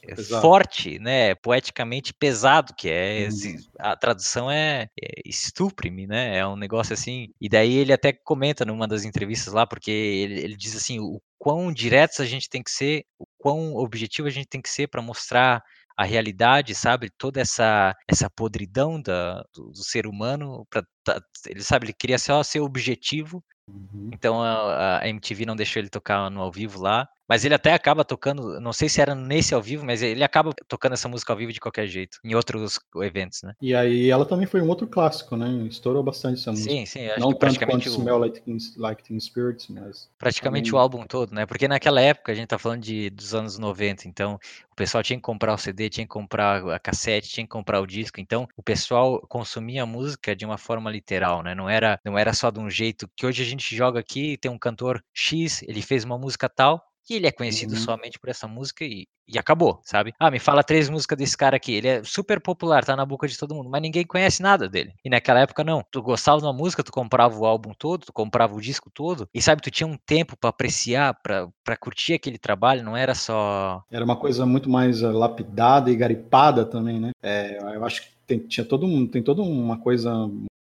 [0.03, 3.57] é forte, né, poeticamente pesado, que é uhum.
[3.79, 7.29] a tradução é, é estupre-me, né, é um negócio assim.
[7.39, 11.21] E daí ele até comenta numa das entrevistas lá, porque ele, ele diz assim, o
[11.37, 14.87] quão diretos a gente tem que ser, o quão objetivo a gente tem que ser
[14.87, 15.63] para mostrar
[15.97, 17.09] a realidade, sabe?
[17.17, 22.19] Toda essa essa podridão da, do, do ser humano para tá, ele sabe, ele queria
[22.19, 24.11] só ser objetivo Uhum.
[24.13, 27.07] Então a, a, MTV não deixou ele tocar no ao vivo lá.
[27.27, 30.53] Mas ele até acaba tocando, não sei se era nesse ao vivo, mas ele acaba
[30.67, 33.53] tocando essa música ao vivo de qualquer jeito, em outros eventos, né?
[33.59, 35.49] E aí ela também foi um outro clássico, né?
[35.67, 36.69] Estourou bastante essa música.
[36.69, 37.93] Sim, sim, acho não que praticamente o...
[37.93, 40.07] Smell Like Teen, like teen Spirits, mas...
[40.19, 40.79] Praticamente também...
[40.79, 41.47] o álbum todo, né?
[41.47, 44.37] Porque naquela época, a gente tá falando de, dos anos 90, então
[44.71, 47.81] o pessoal tinha que comprar o CD, tinha que comprar a cassete, tinha que comprar
[47.81, 51.53] o disco, então o pessoal consumia a música de uma forma literal, né?
[51.53, 54.49] Não era, não era só de um jeito que hoje a gente joga aqui, tem
[54.49, 57.79] um cantor X, ele fez uma música tal, e ele é conhecido uhum.
[57.79, 60.13] somente por essa música e, e acabou, sabe?
[60.19, 61.73] Ah, me fala três músicas desse cara aqui.
[61.73, 64.91] Ele é super popular, tá na boca de todo mundo, mas ninguém conhece nada dele.
[65.03, 65.83] E naquela época, não.
[65.91, 69.27] Tu gostava de uma música, tu comprava o álbum todo, tu comprava o disco todo,
[69.33, 73.83] e sabe, tu tinha um tempo para apreciar, para curtir aquele trabalho, não era só.
[73.91, 77.11] Era uma coisa muito mais uh, lapidada e garipada também, né?
[77.21, 80.11] É, eu acho que tem, tinha todo um, tem toda uma coisa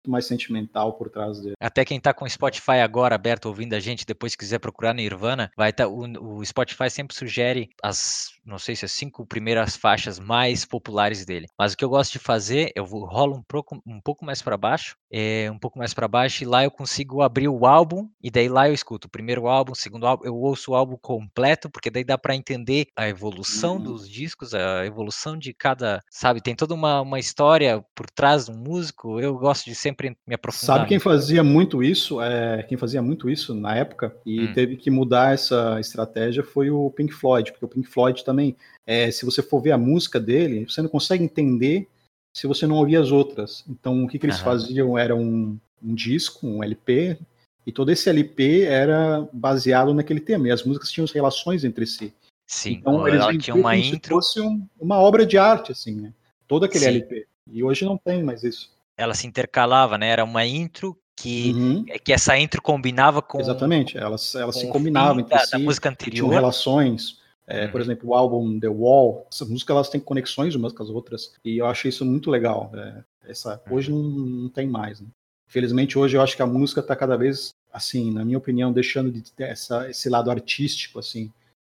[0.09, 1.55] mais sentimental por trás dele.
[1.61, 5.51] Até quem tá com o Spotify agora aberto ouvindo a gente, depois quiser procurar Nirvana,
[5.57, 5.85] vai estar.
[5.85, 10.65] Tá, o, o Spotify sempre sugere as, não sei se as cinco primeiras faixas mais
[10.65, 11.47] populares dele.
[11.59, 14.43] Mas o que eu gosto de fazer, eu vou, rolo um pouco, um pouco mais
[14.43, 18.09] para baixo, é, um pouco mais para baixo, e lá eu consigo abrir o álbum,
[18.23, 20.97] e daí lá eu escuto o primeiro álbum, o segundo álbum, eu ouço o álbum
[21.01, 23.83] completo, porque daí dá para entender a evolução uhum.
[23.83, 28.55] dos discos, a evolução de cada, sabe, tem toda uma, uma história por trás do
[28.55, 29.21] músico.
[29.21, 30.77] Eu gosto de sempre sempre me aprofundar.
[30.77, 32.21] Sabe quem fazia muito isso?
[32.21, 34.53] É, quem fazia muito isso na época e hum.
[34.53, 39.11] teve que mudar essa estratégia foi o Pink Floyd, porque o Pink Floyd também, é,
[39.11, 41.89] se você for ver a música dele, você não consegue entender
[42.35, 43.65] se você não ouvir as outras.
[43.69, 44.45] Então, o que, que eles Aham.
[44.45, 47.19] faziam era um, um disco, um LP,
[47.67, 52.13] e todo esse LP era baseado naquele tema, e as músicas tinham relações entre si.
[52.47, 54.01] Sim, então, eles ela tinha uma intro.
[54.03, 56.13] Se fosse um, uma obra de arte, assim, né?
[56.49, 56.91] Todo aquele Sim.
[56.91, 57.27] LP.
[57.51, 60.09] E hoje não tem mais isso ela se intercalava, né?
[60.09, 61.85] Era uma intro que, uhum.
[61.89, 63.41] É, que essa intro combinava com.
[63.41, 65.53] Exatamente, elas, elas se combinavam entre da, si.
[65.53, 66.29] Da música anterior.
[66.29, 67.21] Tinham relações.
[67.47, 67.73] É, uhum.
[67.73, 71.35] Por exemplo, o álbum The Wall, essas músicas elas têm conexões umas com as outras,
[71.45, 72.71] e eu acho isso muito legal.
[72.75, 73.77] É, essa, uhum.
[73.77, 75.01] Hoje não, não, tem mais.
[75.01, 75.09] Né?
[75.49, 79.11] Felizmente, hoje eu acho que a música está cada vez, assim, na minha opinião, deixando
[79.11, 81.31] de ter essa, esse lado artístico, assim.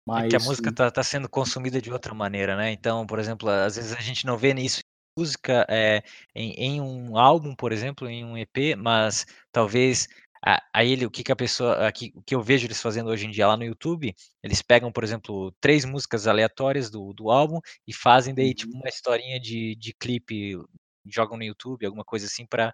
[0.07, 2.73] Mas, é que a música está tá sendo consumida de outra maneira, né?
[2.73, 4.81] Então, por exemplo, às vezes a gente não vê nisso
[5.19, 6.03] música é,
[6.35, 10.09] em, em, um álbum, por exemplo, em um EP, mas talvez
[10.45, 13.27] a, a ele, o que, que a pessoa, o que eu vejo eles fazendo hoje
[13.27, 17.61] em dia lá no YouTube, eles pegam, por exemplo, três músicas aleatórias do, do álbum
[17.87, 18.81] e fazem daí tipo uhum.
[18.81, 20.57] uma historinha de, de clipe,
[21.07, 22.73] jogam no YouTube, alguma coisa assim para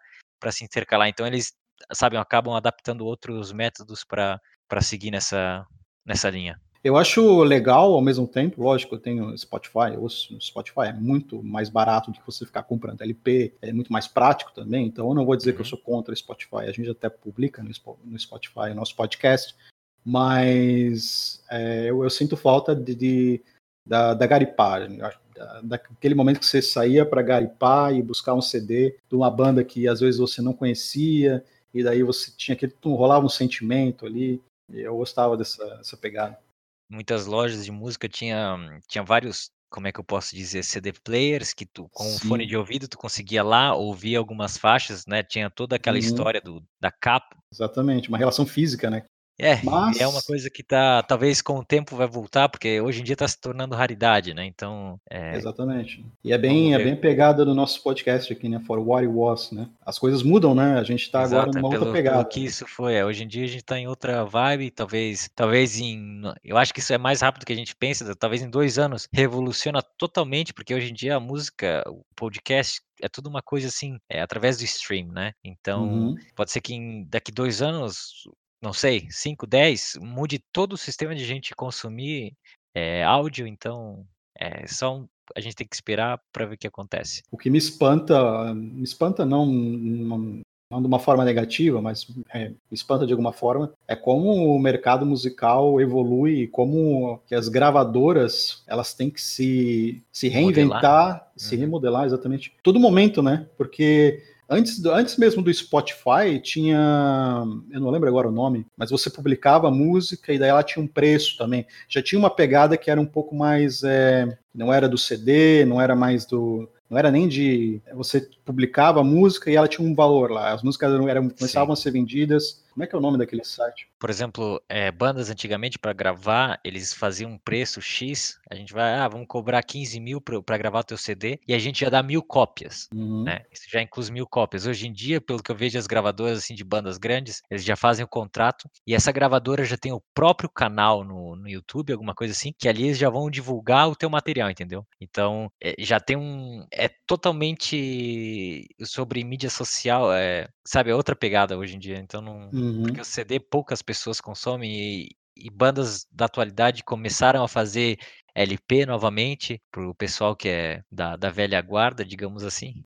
[0.52, 1.08] se intercalar.
[1.08, 1.52] Então eles,
[1.92, 4.40] sabem, acabam adaptando outros métodos para
[4.82, 5.66] seguir nessa,
[6.04, 6.60] nessa linha.
[6.84, 11.70] Eu acho legal ao mesmo tempo, lógico, eu tenho Spotify, o Spotify é muito mais
[11.70, 15.24] barato do que você ficar comprando LP, é muito mais prático também, então eu não
[15.24, 15.56] vou dizer uhum.
[15.56, 15.70] que eu uhum.
[15.70, 19.56] sou contra Spotify, a gente até publica no Spotify o nosso podcast,
[20.04, 23.42] mas é, eu, eu, sinto falta de, de
[23.86, 28.98] da, da garipagem, da, daquele momento que você saía para garipar e buscar um CD
[29.08, 31.42] de uma banda que às vezes você não conhecia,
[31.72, 34.38] e daí você tinha aquele, rolava um sentimento ali,
[34.70, 36.44] eu gostava dessa, dessa pegada
[36.88, 38.56] muitas lojas de música tinha,
[38.88, 42.46] tinha vários, como é que eu posso dizer, CD players que tu com um fone
[42.46, 45.22] de ouvido tu conseguia lá ouvir algumas faixas, né?
[45.22, 46.02] Tinha toda aquela uhum.
[46.02, 47.36] história do, da capa.
[47.52, 49.04] Exatamente, uma relação física, né?
[49.38, 50.00] É, Mas...
[50.00, 53.14] é uma coisa que tá, talvez com o tempo vai voltar, porque hoje em dia
[53.14, 54.44] está se tornando raridade, né?
[54.44, 55.00] Então.
[55.10, 55.36] É...
[55.36, 56.04] Exatamente.
[56.22, 58.60] E é bem, é bem pegada do nosso podcast aqui, né?
[58.66, 59.68] For What It Was, né?
[59.84, 60.78] As coisas mudam, né?
[60.78, 62.18] A gente está agora numa pelo, outra pegada.
[62.18, 62.94] Pelo que isso foi.
[62.94, 63.04] É.
[63.04, 66.22] Hoje em dia a gente está em outra vibe, talvez, talvez em.
[66.44, 68.78] Eu acho que isso é mais rápido do que a gente pensa, talvez em dois
[68.78, 73.66] anos revoluciona totalmente, porque hoje em dia a música, o podcast é tudo uma coisa
[73.66, 75.32] assim, é através do stream, né?
[75.42, 76.14] Então, uhum.
[76.34, 78.28] pode ser que em, daqui dois anos
[78.64, 82.32] não sei, 5, 10, mude todo o sistema de gente consumir
[82.74, 86.66] é, áudio, então é só um, a gente tem que esperar para ver o que
[86.66, 87.22] acontece.
[87.30, 92.48] O que me espanta, me espanta não, não, não de uma forma negativa, mas é,
[92.48, 97.48] me espanta de alguma forma, é como o mercado musical evolui e como que as
[97.50, 101.32] gravadoras elas têm que se, se reinventar, Modelar.
[101.36, 101.60] se uhum.
[101.60, 102.56] remodelar exatamente.
[102.62, 103.46] Todo momento, né?
[103.58, 107.44] Porque Antes, antes mesmo do Spotify, tinha.
[107.70, 110.84] Eu não lembro agora o nome, mas você publicava a música e daí ela tinha
[110.84, 111.66] um preço também.
[111.88, 113.82] Já tinha uma pegada que era um pouco mais.
[113.82, 116.68] É, não era do CD, não era mais do.
[116.90, 117.80] Não era nem de.
[117.94, 120.52] Você publicava a música e ela tinha um valor lá.
[120.52, 121.80] As músicas eram, eram começavam Sim.
[121.80, 123.88] a ser vendidas Como é que é o nome daquele site?
[124.00, 128.36] Por exemplo, é, bandas antigamente para gravar, eles faziam um preço X.
[128.50, 131.58] A gente vai, ah, vamos cobrar 15 mil para gravar o teu CD e a
[131.58, 132.88] gente já dá mil cópias.
[132.92, 133.22] Uhum.
[133.22, 133.44] Né?
[133.52, 134.66] Isso já inclui mil cópias.
[134.66, 137.76] Hoje em dia, pelo que eu vejo as gravadoras assim de bandas grandes, eles já
[137.76, 142.14] fazem o contrato e essa gravadora já tem o próprio canal no, no YouTube, alguma
[142.14, 144.84] coisa assim, que ali eles já vão divulgar o teu material, entendeu?
[145.00, 146.66] Então, é, já tem um.
[146.72, 150.90] É totalmente sobre mídia social, é, sabe?
[150.90, 151.98] É outra pegada hoje em dia.
[151.98, 152.50] Então, não.
[152.52, 152.63] Uhum.
[152.82, 157.98] Porque o CD poucas pessoas consomem e, e bandas da atualidade começaram a fazer
[158.34, 162.84] LP novamente para o pessoal que é da, da velha guarda, digamos assim.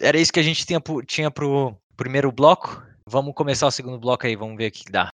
[0.00, 2.82] Era isso que a gente tinha, tinha pro primeiro bloco.
[3.08, 5.10] Vamos começar o segundo bloco aí, vamos ver o que dá.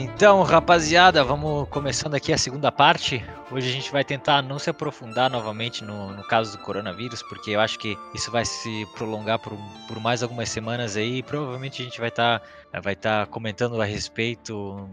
[0.00, 3.20] Então, rapaziada, vamos começando aqui a segunda parte.
[3.50, 7.50] Hoje a gente vai tentar não se aprofundar novamente no, no caso do coronavírus, porque
[7.50, 9.58] eu acho que isso vai se prolongar por,
[9.88, 11.18] por mais algumas semanas aí.
[11.18, 12.38] E provavelmente a gente vai estar
[12.70, 14.88] tá, vai tá comentando a respeito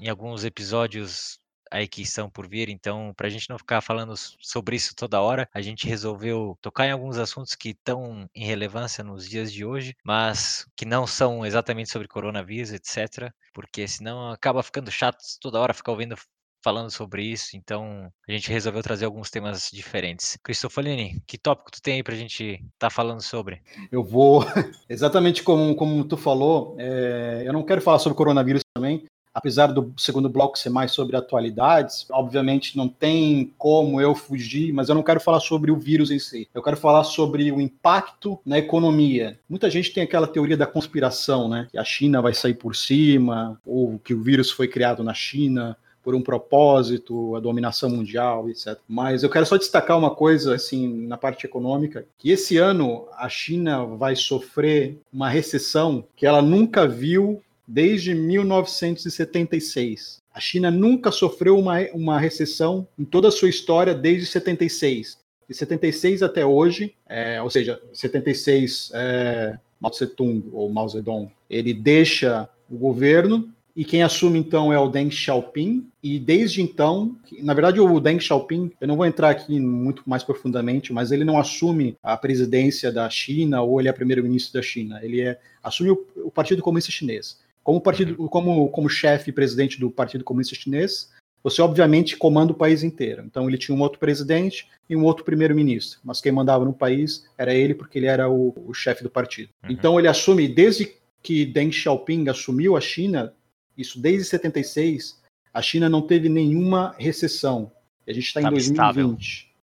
[0.00, 1.38] em alguns episódios
[1.70, 5.20] aí que estão por vir, então, para a gente não ficar falando sobre isso toda
[5.20, 9.64] hora, a gente resolveu tocar em alguns assuntos que estão em relevância nos dias de
[9.64, 15.58] hoje, mas que não são exatamente sobre coronavírus, etc., porque senão acaba ficando chato toda
[15.58, 16.16] hora ficar ouvindo
[16.62, 20.36] falando sobre isso, então a gente resolveu trazer alguns temas diferentes.
[20.42, 23.62] Cristofolini, que tópico tu tem aí pra gente estar tá falando sobre?
[23.90, 24.44] Eu vou,
[24.88, 29.04] exatamente como, como tu falou, é, eu não quero falar sobre coronavírus também,
[29.38, 34.88] apesar do segundo bloco ser mais sobre atualidades, obviamente não tem como eu fugir, mas
[34.88, 36.48] eu não quero falar sobre o vírus em si.
[36.54, 39.38] Eu quero falar sobre o impacto na economia.
[39.48, 41.68] Muita gente tem aquela teoria da conspiração, né?
[41.70, 45.76] Que a China vai sair por cima, ou que o vírus foi criado na China
[46.02, 48.78] por um propósito, a dominação mundial, etc.
[48.88, 53.28] Mas eu quero só destacar uma coisa, assim, na parte econômica, que esse ano a
[53.28, 60.22] China vai sofrer uma recessão que ela nunca viu desde 1976.
[60.32, 65.18] A China nunca sofreu uma, uma recessão em toda a sua história desde 76.
[65.46, 71.74] De 76 até hoje, é, ou seja, 76 é, Mao Tse-tung ou Mao Zedong, ele
[71.74, 75.86] deixa o governo e quem assume então é o Deng Xiaoping.
[76.02, 80.24] E desde então, na verdade, o Deng Xiaoping, eu não vou entrar aqui muito mais
[80.24, 84.98] profundamente, mas ele não assume a presidência da China ou ele é primeiro-ministro da China.
[85.00, 87.38] Ele é, assume o, o Partido Comunista Chinês.
[87.68, 92.56] Como, partido, como, como chefe e presidente do Partido Comunista Chinês, você obviamente comanda o
[92.56, 93.22] país inteiro.
[93.26, 97.26] Então ele tinha um outro presidente e um outro primeiro-ministro, mas quem mandava no país
[97.36, 99.50] era ele porque ele era o, o chefe do partido.
[99.62, 99.70] Uhum.
[99.70, 103.34] Então ele assume, desde que Deng Xiaoping assumiu a China,
[103.76, 105.20] isso desde 76,
[105.52, 107.70] a China não teve nenhuma recessão.
[108.06, 108.72] A gente está em 2020.
[108.72, 109.18] Estável.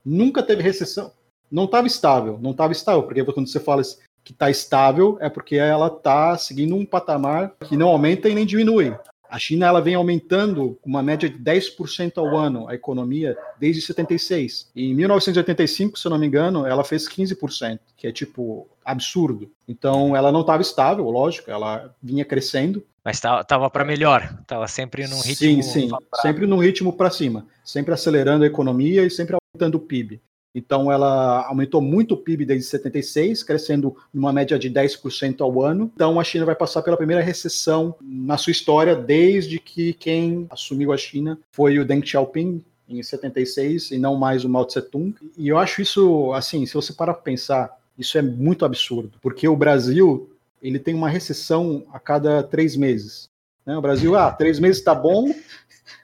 [0.05, 1.11] Nunca teve recessão.
[1.51, 3.81] Não estava estável, não estava estável, porque quando você fala
[4.29, 8.45] que está estável é porque ela está seguindo um patamar que não aumenta e nem
[8.45, 8.95] diminui.
[9.27, 14.69] A China ela vem aumentando uma média de 10% ao ano a economia desde 76.
[14.75, 19.51] E em 1985, se eu não me engano, ela fez 15%, que é tipo absurdo.
[19.67, 22.83] Então ela não estava estável, lógico, ela vinha crescendo.
[23.03, 25.35] Mas estava para melhor, estava sempre num ritmo.
[25.35, 26.21] Sim, sim, pra...
[26.21, 30.21] sempre num ritmo para cima, sempre acelerando a economia e sempre aumentando o PIB.
[30.53, 35.91] Então, ela aumentou muito o PIB desde 76, crescendo numa média de 10% ao ano.
[35.93, 40.91] Então, a China vai passar pela primeira recessão na sua história desde que quem assumiu
[40.91, 45.13] a China foi o Deng Xiaoping, em 76, e não mais o Mao Tse-tung.
[45.37, 49.47] E eu acho isso, assim, se você parar para pensar, isso é muito absurdo, porque
[49.47, 50.29] o Brasil
[50.61, 53.29] ele tem uma recessão a cada três meses.
[53.65, 53.77] Né?
[53.77, 55.33] O Brasil, ah, três meses está bom,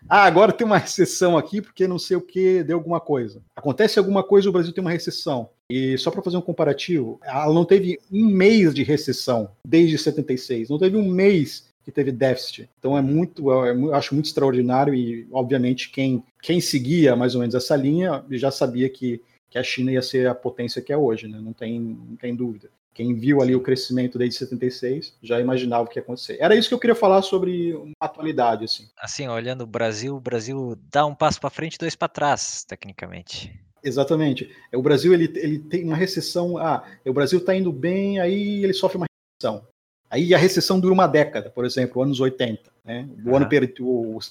[0.08, 3.42] ah, agora tem uma recessão aqui porque não sei o que deu alguma coisa.
[3.56, 5.50] Acontece alguma coisa, o Brasil tem uma recessão.
[5.70, 10.70] E só para fazer um comparativo, ela não teve um mês de recessão desde 76,
[10.70, 12.70] não teve um mês que teve déficit.
[12.78, 17.56] Então é muito, eu acho muito extraordinário e, obviamente, quem, quem seguia mais ou menos
[17.56, 21.28] essa linha já sabia que, que a China ia ser a potência que é hoje,
[21.28, 21.40] né?
[21.40, 22.70] não, tem, não tem dúvida.
[22.96, 26.38] Quem viu ali o crescimento desde 76 já imaginava o que ia acontecer.
[26.40, 28.88] Era isso que eu queria falar sobre uma atualidade, assim.
[28.98, 32.64] Assim, olhando o Brasil, o Brasil dá um passo para frente e dois para trás,
[32.64, 33.54] tecnicamente.
[33.84, 34.50] Exatamente.
[34.74, 36.58] O Brasil ele, ele tem uma recessão.
[36.58, 39.08] Ah, o Brasil está indo bem, aí ele sofre uma
[39.42, 39.68] recessão.
[40.10, 43.10] Aí a recessão dura uma década, por exemplo, anos 80, né?
[43.26, 43.36] O uhum.
[43.36, 43.74] ano per...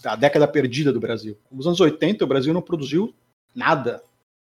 [0.07, 1.37] a década perdida do Brasil.
[1.53, 3.15] Nos anos 80, o Brasil não produziu
[3.55, 4.03] nada,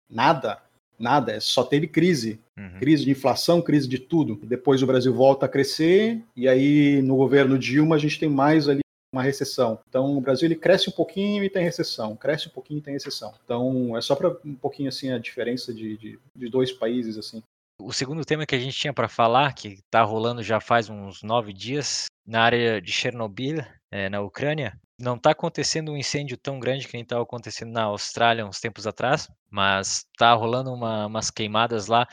[0.09, 0.63] nada.
[0.99, 2.41] Nada, só teve crise.
[2.57, 2.79] Uhum.
[2.79, 4.39] Crise de inflação, crise de tudo.
[4.43, 8.69] Depois o Brasil volta a crescer, e aí no governo Dilma a gente tem mais
[8.69, 8.81] ali
[9.13, 9.79] uma recessão.
[9.89, 12.95] Então o Brasil ele cresce um pouquinho e tem recessão, cresce um pouquinho e tem
[12.95, 13.33] recessão.
[13.45, 17.43] Então é só para um pouquinho assim a diferença de, de, de, dois países assim.
[17.81, 21.23] O segundo tema que a gente tinha para falar, que está rolando já faz uns
[21.23, 26.61] nove dias, na área de Chernobyl, é, na Ucrânia, não está acontecendo um incêndio tão
[26.61, 31.31] grande que nem estava acontecendo na Austrália uns tempos atrás, mas está rolando uma, umas
[31.31, 32.07] queimadas lá.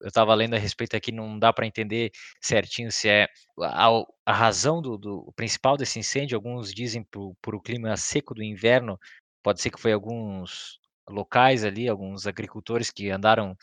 [0.00, 3.28] Eu estava lendo a respeito aqui, não dá para entender certinho se é
[3.60, 3.88] a,
[4.26, 6.36] a razão do, do principal desse incêndio.
[6.36, 8.98] Alguns dizem por, por o clima seco do inverno,
[9.42, 13.56] pode ser que foi alguns locais ali, alguns agricultores que andaram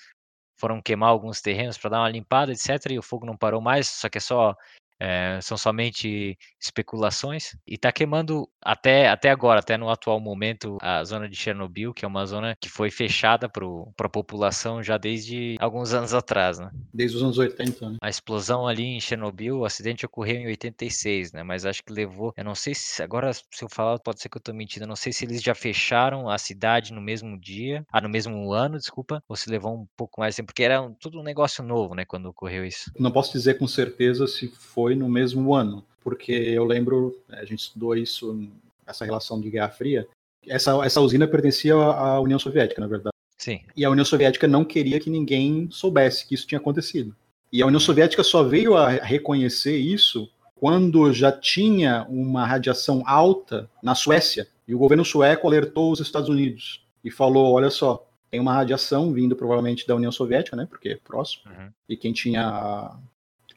[0.57, 2.91] foram queimar alguns terrenos para dar uma limpada, etc.
[2.91, 4.55] E o fogo não parou mais, só que é só
[5.03, 11.03] é, são somente especulações e está queimando até, até agora, até no atual momento, a
[11.03, 13.65] zona de Chernobyl, que é uma zona que foi fechada para
[14.05, 16.69] a população já desde alguns anos atrás, né?
[16.93, 17.97] Desde os anos 80, né?
[18.01, 21.43] A explosão ali em Chernobyl, o acidente ocorreu em 86, né?
[21.43, 24.37] Mas acho que levou, eu não sei se agora se eu falar pode ser que
[24.37, 27.85] eu estou mentindo, eu não sei se eles já fecharam a cidade no mesmo dia,
[27.91, 30.93] ah, no mesmo ano, desculpa, ou se levou um pouco mais tempo, porque era um,
[30.93, 32.91] tudo um negócio novo, né, quando ocorreu isso.
[32.97, 37.45] Não posso dizer com certeza se foi no mesmo ano, porque eu lembro, né, a
[37.45, 38.37] gente estudou isso,
[38.85, 40.07] essa relação de Guerra Fria,
[40.47, 43.15] essa, essa usina pertencia à União Soviética, na verdade.
[43.37, 43.61] Sim.
[43.75, 47.15] E a União Soviética não queria que ninguém soubesse que isso tinha acontecido.
[47.51, 53.69] E a União Soviética só veio a reconhecer isso quando já tinha uma radiação alta
[53.81, 54.47] na Suécia.
[54.67, 59.11] E o governo sueco alertou os Estados Unidos e falou: olha só, tem uma radiação
[59.11, 60.65] vindo provavelmente da União Soviética, né?
[60.69, 61.51] Porque é próximo.
[61.51, 61.69] Uhum.
[61.89, 62.95] E quem tinha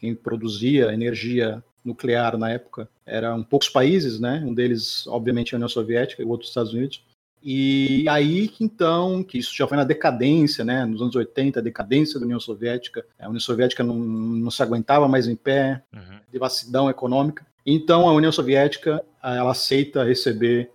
[0.00, 4.42] quem produzia energia nuclear na época eram poucos países, né?
[4.47, 7.05] Um deles, obviamente, a União Soviética e o outro os Estados Unidos.
[7.42, 10.87] E aí então, que isso já foi na decadência, né?
[10.87, 13.05] Nos anos 80, a decadência da União Soviética.
[13.18, 16.20] A União Soviética não, não se aguentava mais em pé, uhum.
[16.33, 17.47] devassidão econômica.
[17.66, 20.70] Então a União Soviética ela aceita receber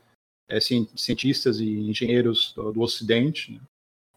[0.48, 3.60] é, cientistas e engenheiros do, do Ocidente, né?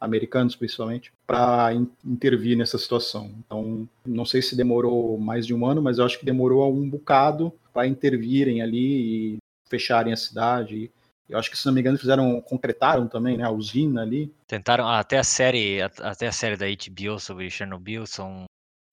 [0.03, 3.31] Americanos principalmente, para in intervir nessa situação.
[3.39, 6.89] Então, não sei se demorou mais de um ano, mas eu acho que demorou um
[6.91, 9.39] bocado para intervirem ali e
[9.69, 10.91] fecharem a cidade.
[11.29, 14.35] Eu acho que, se não me engano, fizeram, concretaram também, né, a usina ali.
[14.47, 18.45] Tentaram, ah, até a série, até a série da HBO sobre Chernobyl são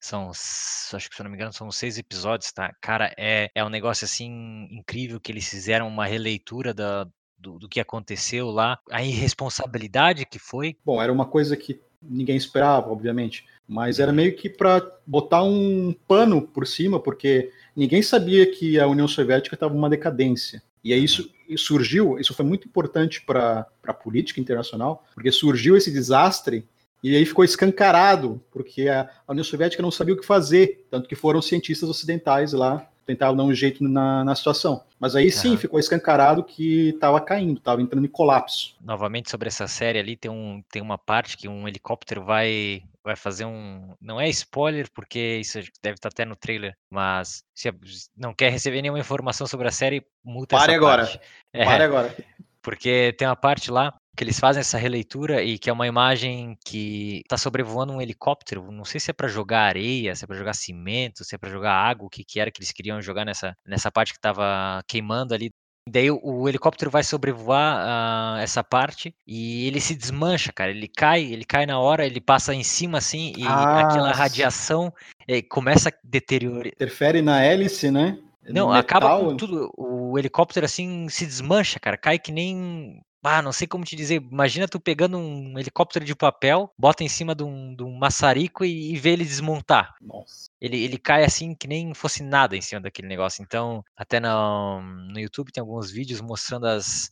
[0.01, 2.73] são, acho que se não me engano, são seis episódios, tá?
[2.81, 7.05] Cara, é, é um negócio assim incrível que eles fizeram uma releitura da,
[7.39, 10.75] do, do que aconteceu lá, a irresponsabilidade que foi?
[10.85, 15.95] Bom, era uma coisa que ninguém esperava, obviamente, mas era meio que para botar um
[16.07, 20.61] pano por cima, porque ninguém sabia que a União Soviética estava numa decadência.
[20.83, 25.91] E aí isso surgiu, isso foi muito importante para a política internacional, porque surgiu esse
[25.91, 26.65] desastre
[27.03, 31.07] e aí ficou escancarado, porque a, a União Soviética não sabia o que fazer, tanto
[31.07, 34.83] que foram cientistas ocidentais lá tentavam dar um jeito na, na situação.
[34.99, 38.75] Mas aí sim, ficou escancarado que estava caindo, estava entrando em colapso.
[38.79, 43.15] Novamente sobre essa série ali, tem, um, tem uma parte que um helicóptero vai vai
[43.15, 43.95] fazer um.
[43.99, 47.73] Não é spoiler, porque isso deve estar até no trailer, mas se
[48.15, 51.05] não quer receber nenhuma informação sobre a série, multa Pare agora.
[51.05, 51.19] Parte.
[51.51, 52.15] É, Pare agora.
[52.61, 56.57] Porque tem uma parte lá que eles fazem essa releitura e que é uma imagem
[56.65, 58.69] que está sobrevoando um helicóptero.
[58.69, 61.49] Não sei se é para jogar areia, se é para jogar cimento, se é para
[61.49, 64.83] jogar água, o que, que era que eles queriam jogar nessa, nessa parte que estava
[64.85, 65.51] queimando ali.
[65.89, 70.71] Daí o, o, helicóptero vai sobrevoar uh, essa parte e ele se desmancha, cara.
[70.71, 74.93] Ele cai, ele cai na hora, ele passa em cima assim e ah, aquela radiação
[75.29, 76.67] eh, começa a deteriorar.
[76.67, 78.19] Interfere na hélice, né?
[78.49, 78.79] Não, Metal.
[78.81, 79.71] acaba com tudo.
[79.77, 81.95] O helicóptero assim se desmancha, cara.
[81.95, 84.21] Cai que nem ah, não sei como te dizer.
[84.21, 88.63] Imagina tu pegando um helicóptero de papel, bota em cima de um, de um maçarico
[88.63, 89.95] e, e vê ele desmontar.
[90.01, 90.49] Nossa.
[90.61, 93.41] Ele, ele cai assim que nem fosse nada em cima daquele negócio.
[93.41, 97.11] Então, até no, no YouTube tem alguns vídeos mostrando as,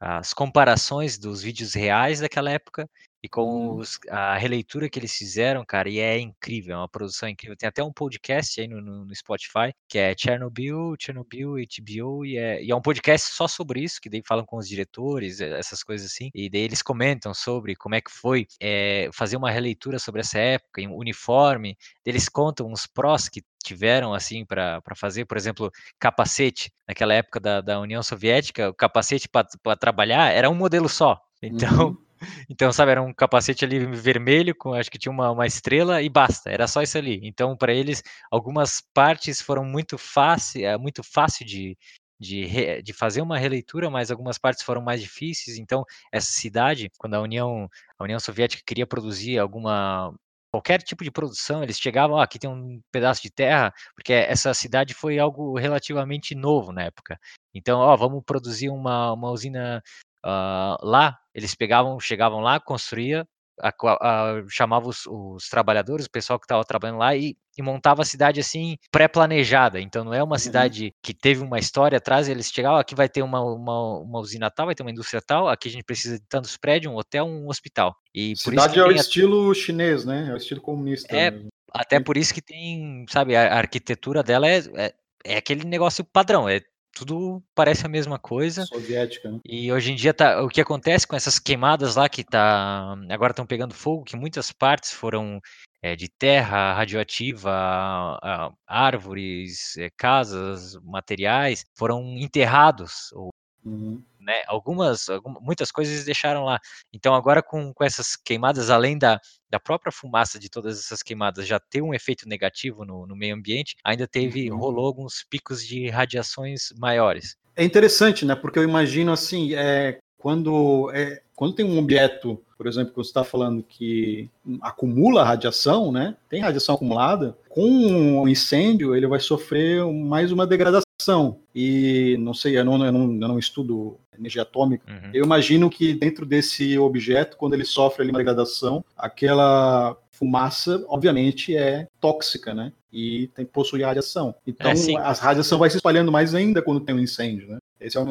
[0.00, 2.88] as comparações dos vídeos reais daquela época
[3.22, 3.76] e com uhum.
[3.76, 7.56] os, a releitura que eles fizeram, cara, e é incrível, é uma produção incrível.
[7.56, 12.36] Tem até um podcast aí no, no, no Spotify, que é Chernobyl, Chernobyl, HBO, e
[12.36, 15.82] é, e é um podcast só sobre isso, que daí falam com os diretores, essas
[15.82, 19.98] coisas assim, e daí eles comentam sobre como é que foi é, fazer uma releitura
[19.98, 25.36] sobre essa época, em uniforme, eles contam uns prós que tiveram assim para fazer, por
[25.36, 26.72] exemplo, capacete.
[26.86, 31.20] Naquela época da, da União Soviética, o capacete para trabalhar era um modelo só.
[31.42, 32.07] Então, uhum.
[32.48, 36.08] Então, sabe, era um capacete ali vermelho, com acho que tinha uma, uma estrela e
[36.08, 37.20] basta, era só isso ali.
[37.22, 41.76] Então, para eles, algumas partes foram muito fácil, é muito fácil de,
[42.20, 45.58] de, re, de fazer uma releitura, mas algumas partes foram mais difíceis.
[45.58, 50.12] Então, essa cidade, quando a União, a União Soviética queria produzir alguma
[50.50, 54.52] qualquer tipo de produção, eles chegavam, ah, aqui tem um pedaço de terra, porque essa
[54.54, 57.18] cidade foi algo relativamente novo na época.
[57.54, 59.82] Então, ó, vamos produzir uma, uma usina
[60.24, 63.26] Uh, lá, eles pegavam, chegavam lá, construía,
[63.60, 68.02] a, a, chamava os, os, trabalhadores, o pessoal que estava trabalhando lá e, e, montava
[68.02, 69.80] a cidade assim pré-planejada.
[69.80, 70.38] Então não é uma uhum.
[70.38, 72.28] cidade que teve uma história atrás.
[72.28, 75.48] Eles chegavam, aqui vai ter uma, uma, uma, usina tal, vai ter uma indústria tal,
[75.48, 77.94] aqui a gente precisa de tantos prédios, um hotel, um hospital.
[78.14, 80.28] E cidade é o estilo chinês, né?
[80.30, 81.14] É o estilo comunista.
[81.14, 81.48] É, mesmo.
[81.72, 86.04] até por isso que tem, sabe, a, a arquitetura dela é, é, é aquele negócio
[86.04, 86.48] padrão.
[86.48, 86.60] É
[86.98, 88.64] tudo parece a mesma coisa.
[88.66, 89.38] Soviética, né?
[89.44, 93.30] E hoje em dia tá, o que acontece com essas queimadas lá que tá agora
[93.30, 95.40] estão pegando fogo, que muitas partes foram
[95.80, 103.30] é, de terra radioativa, a, a, árvores, é, casas, materiais foram enterrados ou
[103.64, 104.42] uhum né?
[104.46, 106.60] Algumas, algumas, muitas coisas deixaram lá.
[106.92, 109.18] Então agora com, com essas queimadas, além da,
[109.48, 113.34] da própria fumaça de todas essas queimadas já ter um efeito negativo no, no meio
[113.34, 114.58] ambiente, ainda teve, uhum.
[114.58, 117.36] rolou alguns picos de radiações maiores.
[117.56, 118.34] É interessante, né?
[118.34, 123.08] Porque eu imagino assim, é, quando, é, quando tem um objeto, por exemplo, que você
[123.08, 124.28] está falando que
[124.60, 126.14] acumula radiação, né?
[126.28, 131.38] Tem radiação acumulada, com um incêndio ele vai sofrer mais uma degradação.
[131.54, 134.84] E não sei, eu não, eu não, eu não estudo energia atômica.
[134.90, 135.10] Uhum.
[135.12, 141.56] Eu imagino que dentro desse objeto, quando ele sofre ali uma degradação, aquela fumaça, obviamente,
[141.56, 142.72] é tóxica, né?
[142.92, 144.34] E tem, possui radiação.
[144.46, 147.58] Então, é, a radiação vai se espalhando mais ainda quando tem um incêndio, né?
[147.80, 148.02] Essa é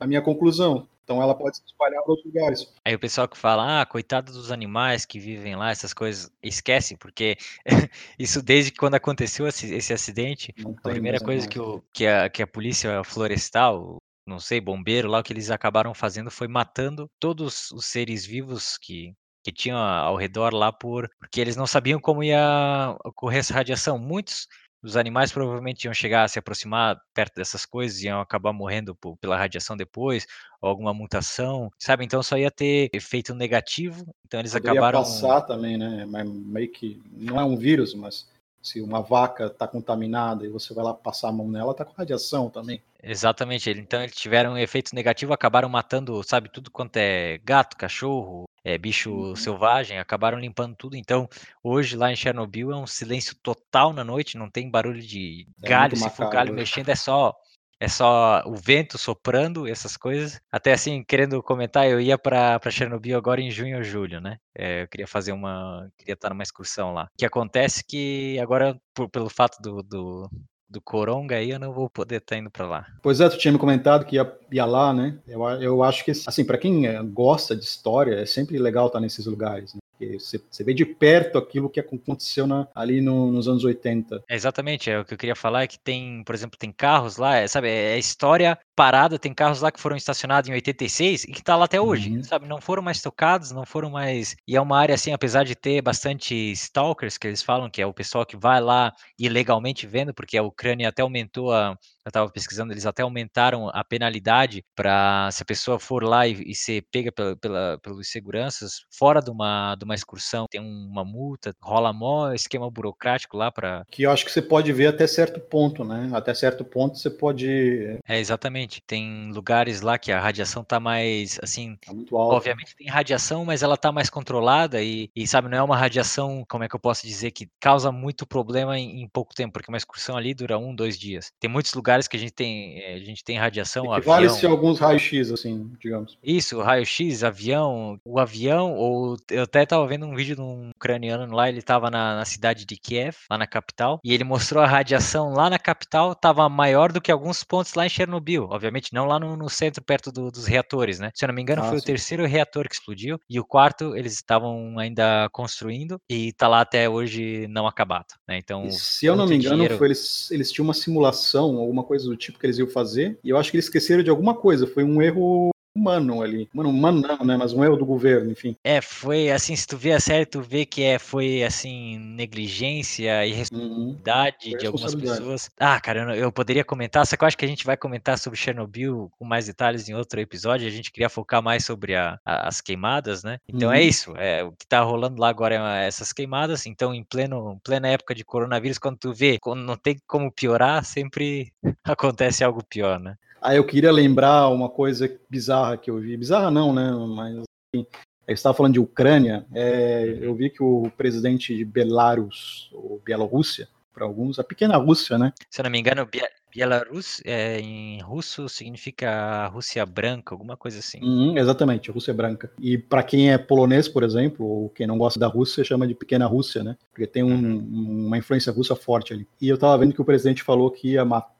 [0.00, 0.88] a minha conclusão.
[1.04, 2.72] Então ela pode se espalhar para outros lugares.
[2.84, 6.96] Aí o pessoal que fala, ah, coitado dos animais que vivem lá, essas coisas, esquece,
[6.96, 7.36] porque
[8.18, 10.54] isso desde que quando aconteceu esse acidente,
[10.84, 15.20] a primeira coisa que, o, que, a, que a polícia florestal, não sei, bombeiro lá,
[15.20, 19.14] o que eles acabaram fazendo foi matando todos os seres vivos que,
[19.44, 23.98] que tinham ao redor lá por porque eles não sabiam como ia ocorrer essa radiação.
[23.98, 24.46] Muitos
[24.82, 28.96] os animais provavelmente iam chegar a se aproximar perto dessas coisas e iam acabar morrendo
[28.96, 30.26] por, pela radiação depois,
[30.60, 32.04] ou alguma mutação, sabe?
[32.04, 34.04] Então só ia ter efeito negativo.
[34.26, 34.98] Então eles Poderia acabaram.
[34.98, 36.04] passar também, né?
[36.06, 38.28] Mas meio que não é um vírus, mas
[38.62, 41.92] se uma vaca está contaminada e você vai lá passar a mão nela, está com
[41.92, 42.80] radiação também.
[43.02, 43.68] Exatamente.
[43.70, 48.78] Então eles tiveram um efeito negativo, acabaram matando, sabe, tudo quanto é gato, cachorro, é,
[48.78, 49.36] bicho uhum.
[49.36, 50.96] selvagem, acabaram limpando tudo.
[50.96, 51.28] Então,
[51.62, 55.68] hoje lá em Chernobyl é um silêncio total na noite, não tem barulho de é
[55.68, 57.34] galho, se for galho mexendo, é só
[57.82, 60.40] é só o vento soprando, essas coisas.
[60.52, 64.38] Até assim, querendo comentar, eu ia para Chernobyl agora em junho ou julho, né?
[64.56, 65.90] É, eu queria fazer uma.
[65.98, 67.06] Queria estar numa excursão lá.
[67.06, 70.30] O que acontece que agora, por, pelo fato do, do,
[70.70, 72.86] do Coronga aí, eu não vou poder estar indo para lá.
[73.02, 75.18] Pois é, tu tinha me comentado que ia, ia lá, né?
[75.26, 79.00] Eu, eu acho que, assim, para quem é, gosta de história, é sempre legal estar
[79.00, 79.80] nesses lugares, né?
[80.02, 84.24] Porque você, você vê de perto aquilo que aconteceu na, ali no, nos anos 80.
[84.28, 87.16] É exatamente, é o que eu queria falar é que tem, por exemplo, tem carros
[87.16, 91.32] lá, é, sabe, é história parada, tem carros lá que foram estacionados em 86 e
[91.32, 92.24] que tá lá até hoje, uhum.
[92.24, 95.54] sabe, não foram mais tocados, não foram mais, e é uma área assim, apesar de
[95.54, 100.12] ter bastante stalkers, que eles falam que é o pessoal que vai lá ilegalmente vendo,
[100.12, 105.30] porque a Ucrânia até aumentou a, eu estava pesquisando, eles até aumentaram a penalidade para
[105.30, 109.30] se a pessoa for lá e, e ser pega pela, pela, pelos seguranças fora de
[109.30, 113.84] uma, de uma excursão, tem uma multa, rola mó esquema burocrático lá para.
[113.90, 116.10] Que eu acho que você pode ver até certo ponto, né?
[116.12, 117.98] Até certo ponto você pode.
[118.06, 118.82] É, exatamente.
[118.86, 121.76] Tem lugares lá que a radiação tá mais, assim.
[121.84, 122.36] Tá muito alta.
[122.36, 126.44] Obviamente tem radiação, mas ela tá mais controlada e, e, sabe, não é uma radiação,
[126.48, 129.70] como é que eu posso dizer, que causa muito problema em, em pouco tempo, porque
[129.70, 131.30] uma excursão ali dura um, dois dias.
[131.40, 133.84] Tem muitos lugares lugares que a gente tem, eh, a gente tem radiação.
[134.02, 136.18] Vale-se alguns raios-x, assim, digamos.
[136.22, 141.34] Isso, raio-x, avião, o avião, ou eu até estava vendo um vídeo de um ucraniano
[141.34, 144.66] lá, ele estava na, na, cidade de Kiev, lá na capital, e ele mostrou a
[144.66, 148.48] radiação lá na capital, estava maior do que alguns pontos lá em Chernobyl.
[148.50, 151.10] Obviamente, não lá no, no centro, perto do, dos reatores, né?
[151.14, 151.82] Se eu não me engano, ah, foi sim.
[151.82, 156.60] o terceiro reator que explodiu, e o quarto eles estavam ainda construindo, e está lá
[156.60, 158.38] até hoje não acabado, né?
[158.38, 159.78] Então, e se eu não me engano, dinheiro...
[159.78, 163.18] foi, eles, eles tinham uma simulação, alguma alguma coisa do tipo que eles iam fazer,
[163.22, 164.66] e eu acho que eles esqueceram de alguma coisa.
[164.66, 166.48] Foi um erro humano ali.
[166.52, 167.36] Mano, humano não, né?
[167.36, 168.56] Mas um erro do governo, enfim.
[168.62, 173.26] É, foi assim, se tu vê a série, tu vê que é, foi assim, negligência
[173.26, 174.58] e responsabilidade uhum.
[174.58, 175.50] de algumas pessoas.
[175.58, 178.18] Ah, cara, eu, eu, poderia comentar, só que eu acho que a gente vai comentar
[178.18, 180.66] sobre Chernobyl com mais detalhes em outro episódio.
[180.66, 183.38] A gente queria focar mais sobre a, a, as queimadas, né?
[183.48, 183.80] Então é uhum.
[183.80, 184.14] é isso.
[184.16, 186.66] É, o que tá rolando lá agora é essas queimadas.
[186.66, 190.84] Então, em pleno, plena época de coronavírus, quando tu vê, quando não tem como piorar,
[190.84, 191.52] sempre
[191.84, 193.16] acontece algo pior, né?
[193.42, 196.16] Aí eu queria lembrar uma coisa bizarra que eu vi.
[196.16, 196.90] Bizarra não, né?
[196.92, 197.86] Mas assim,
[198.26, 199.44] eu estava falando de Ucrânia.
[199.52, 205.18] É, eu vi que o presidente de Belarus, ou Bielorrússia, para alguns, a pequena Rússia,
[205.18, 205.32] né?
[205.50, 206.08] Se eu não me engano,
[206.54, 210.98] Belarus é, em russo significa Rússia branca, alguma coisa assim.
[211.02, 212.50] Uhum, exatamente, Rússia branca.
[212.58, 215.94] E para quem é polonês, por exemplo, ou quem não gosta da Rússia, chama de
[215.94, 216.76] pequena Rússia, né?
[216.90, 218.06] Porque tem um, uhum.
[218.06, 219.26] uma influência russa forte ali.
[219.40, 221.32] E eu estava vendo que o presidente falou que ia matar.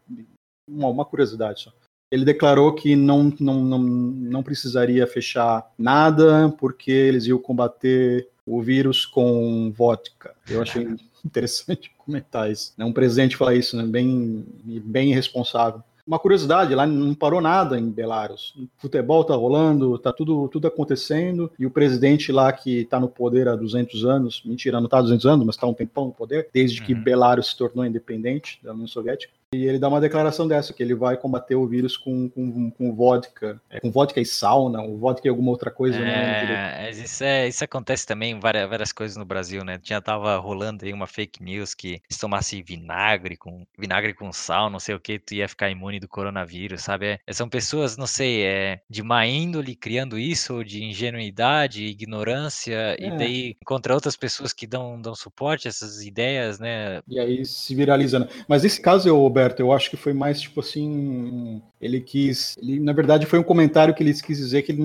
[0.68, 1.72] Uma, uma curiosidade só.
[2.12, 8.60] Ele declarou que não, não, não, não precisaria fechar nada porque eles iam combater o
[8.60, 10.34] vírus com vodka.
[10.46, 10.86] Eu achei
[11.24, 12.74] interessante comentar isso.
[12.76, 12.84] Né?
[12.84, 13.84] Um presidente falar isso, né?
[13.84, 14.44] bem,
[14.84, 15.82] bem irresponsável.
[16.06, 18.54] Uma curiosidade, lá não parou nada em Belarus.
[18.58, 23.08] O futebol tá rolando, tá tudo, tudo acontecendo, e o presidente lá que tá no
[23.08, 26.12] poder há 200 anos, mentira, não tá há 200 anos, mas tá um tempão no
[26.12, 27.02] poder, desde que uhum.
[27.02, 30.94] Belarus se tornou independente da União Soviética, e ele dá uma declaração dessa, que ele
[30.94, 33.60] vai combater o vírus com, com, com vodka.
[33.68, 35.98] É, com vodka e sauna, ou vodka e alguma outra coisa.
[35.98, 39.78] É, isso, é, isso acontece também em várias, várias coisas no Brasil, né?
[39.82, 44.70] Já tava rolando aí uma fake news que se tomasse vinagre com vinagre com sal,
[44.70, 47.20] não sei o que, tu ia ficar imune do coronavírus, sabe?
[47.26, 52.96] É, são pessoas, não sei, é, de má índole criando isso, ou de ingenuidade, ignorância,
[52.98, 53.16] e é.
[53.16, 57.02] daí contra outras pessoas que dão, dão suporte a essas ideias, né?
[57.06, 58.28] E aí se viraliza, né?
[58.48, 61.60] Mas nesse caso, eu, Roberto, eu acho que foi mais tipo assim.
[61.80, 62.56] Ele quis.
[62.62, 64.82] Ele, na verdade, foi um comentário que ele quis dizer que ele,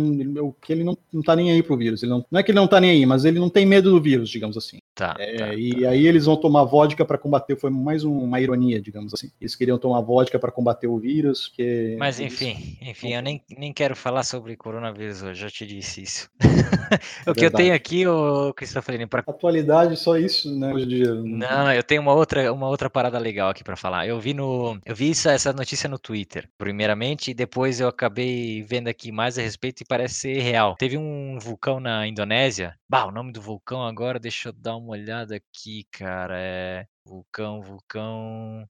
[0.62, 2.02] que ele não, não tá nem aí pro vírus.
[2.02, 3.92] Ele não, não é que ele não tá nem aí, mas ele não tem medo
[3.92, 4.80] do vírus, digamos assim.
[4.96, 5.16] Tá.
[5.20, 5.90] É, tá e tá.
[5.90, 7.56] aí eles vão tomar vodka para combater.
[7.56, 9.30] Foi mais um, uma ironia, digamos assim.
[9.40, 11.52] Eles queriam tomar vodka para combater o vírus.
[11.56, 16.02] Que mas enfim, enfim, eu nem, nem quero falar sobre coronavírus hoje, já te disse
[16.02, 16.30] isso.
[17.28, 20.74] o que eu tenho aqui, o Cristoferini, para atualidade, só isso, né?
[20.74, 21.14] Hoje em dia.
[21.14, 24.08] Não, eu tenho uma outra, uma outra parada legal aqui para falar.
[24.08, 24.47] Eu vi no,
[24.86, 29.38] eu vi essa, essa notícia no Twitter, primeiramente, e depois eu acabei vendo aqui mais
[29.38, 30.76] a respeito e parece ser real.
[30.78, 32.76] Teve um vulcão na Indonésia.
[32.90, 36.36] Bah, o nome do vulcão agora, deixa eu dar uma olhada aqui, cara.
[36.40, 38.66] É vulcão, vulcão.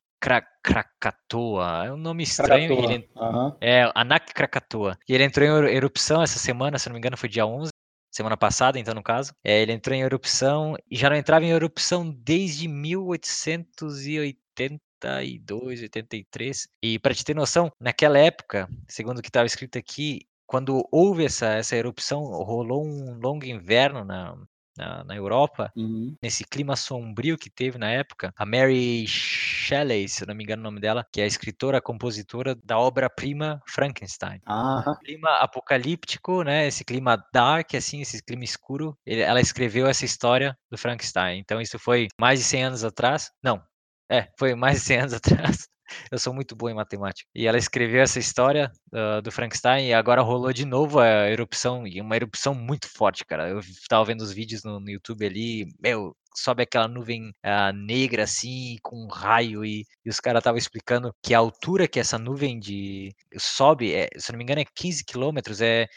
[0.63, 2.75] Krakatoa, é um nome estranho.
[2.75, 2.93] Krakatoa.
[2.93, 3.09] Ele...
[3.15, 3.55] Uhum.
[3.61, 4.97] É, Anak Krakatoa.
[5.07, 7.69] E ele entrou em erupção essa semana, se não me engano, foi dia 11
[8.17, 9.31] semana passada, então, no caso.
[9.43, 16.67] É, ele entrou em erupção e já não entrava em erupção desde 1880 82, 83.
[16.81, 21.25] E para te ter noção, naquela época, segundo o que estava escrito aqui, quando houve
[21.25, 24.35] essa, essa erupção, rolou um longo inverno na,
[24.77, 26.15] na, na Europa, uhum.
[26.21, 28.31] nesse clima sombrio que teve na época.
[28.37, 31.81] A Mary Shelley, se eu não me engano o nome dela, que é a escritora,
[31.81, 34.39] compositora da obra-prima Frankenstein.
[34.45, 34.95] Ah.
[35.03, 36.67] Clima apocalíptico, né?
[36.67, 38.97] Esse clima dark, assim, esse clima escuro.
[39.05, 41.39] Ele, ela escreveu essa história do Frankenstein.
[41.39, 43.31] Então isso foi mais de 100 anos atrás.
[43.43, 43.61] Não,
[44.09, 45.67] é, foi mais de 100 anos atrás.
[46.11, 47.29] Eu sou muito bom em matemática.
[47.33, 51.87] E ela escreveu essa história uh, do Frankenstein e agora rolou de novo a erupção,
[51.87, 53.49] e uma erupção muito forte, cara.
[53.49, 58.23] Eu tava vendo os vídeos no, no YouTube ali, meu, sobe aquela nuvem uh, negra
[58.23, 62.17] assim, com um raio, e, e os caras estavam explicando que a altura que essa
[62.19, 65.87] nuvem de sobe, é, se não me engano, é 15 quilômetros, é,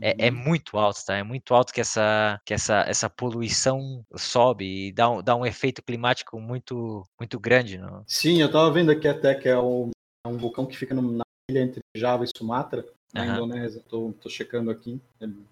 [0.00, 0.36] é, é, uhum.
[0.36, 1.16] muito alto, tá?
[1.16, 5.46] É muito alto que essa, que essa, essa poluição sobe e dá um, dá um
[5.46, 7.78] efeito climático muito, muito grande.
[7.78, 8.04] Não?
[8.06, 9.90] Sim, eu tava vendo aqui até que é um,
[10.24, 13.32] é um vulcão que fica na ilha entre Java e Sumatra, na uhum.
[13.34, 13.82] Indonésia.
[13.88, 15.00] Tô, tô checando aqui.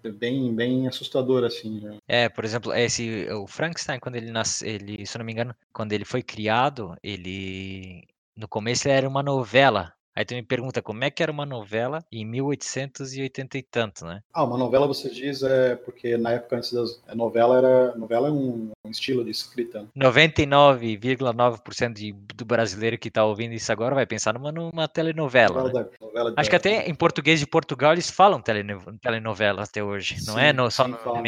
[0.03, 1.81] É bem, bem assustador, assim.
[1.81, 1.97] Né?
[2.07, 5.55] É, por exemplo, esse, o Frankenstein, quando ele nasce, ele, se eu não me engano,
[5.73, 8.03] quando ele foi criado, ele.
[8.35, 11.45] No começo ele era uma novela Aí tu me pergunta como é que era uma
[11.45, 14.23] novela em 1880 e tanto, né?
[14.33, 18.29] Ah, uma novela você diz é porque na época antes das a novela era novela
[18.29, 19.85] é um, um estilo de escrita.
[19.95, 25.61] 99,9% do brasileiro que tá ouvindo isso agora vai pensar numa, numa telenovela.
[25.61, 25.83] Novela né?
[25.83, 26.51] da, novela Acho da...
[26.51, 30.71] que até em português de Portugal eles falam telenovela até hoje, não sim, é no,
[30.71, 31.21] só novela.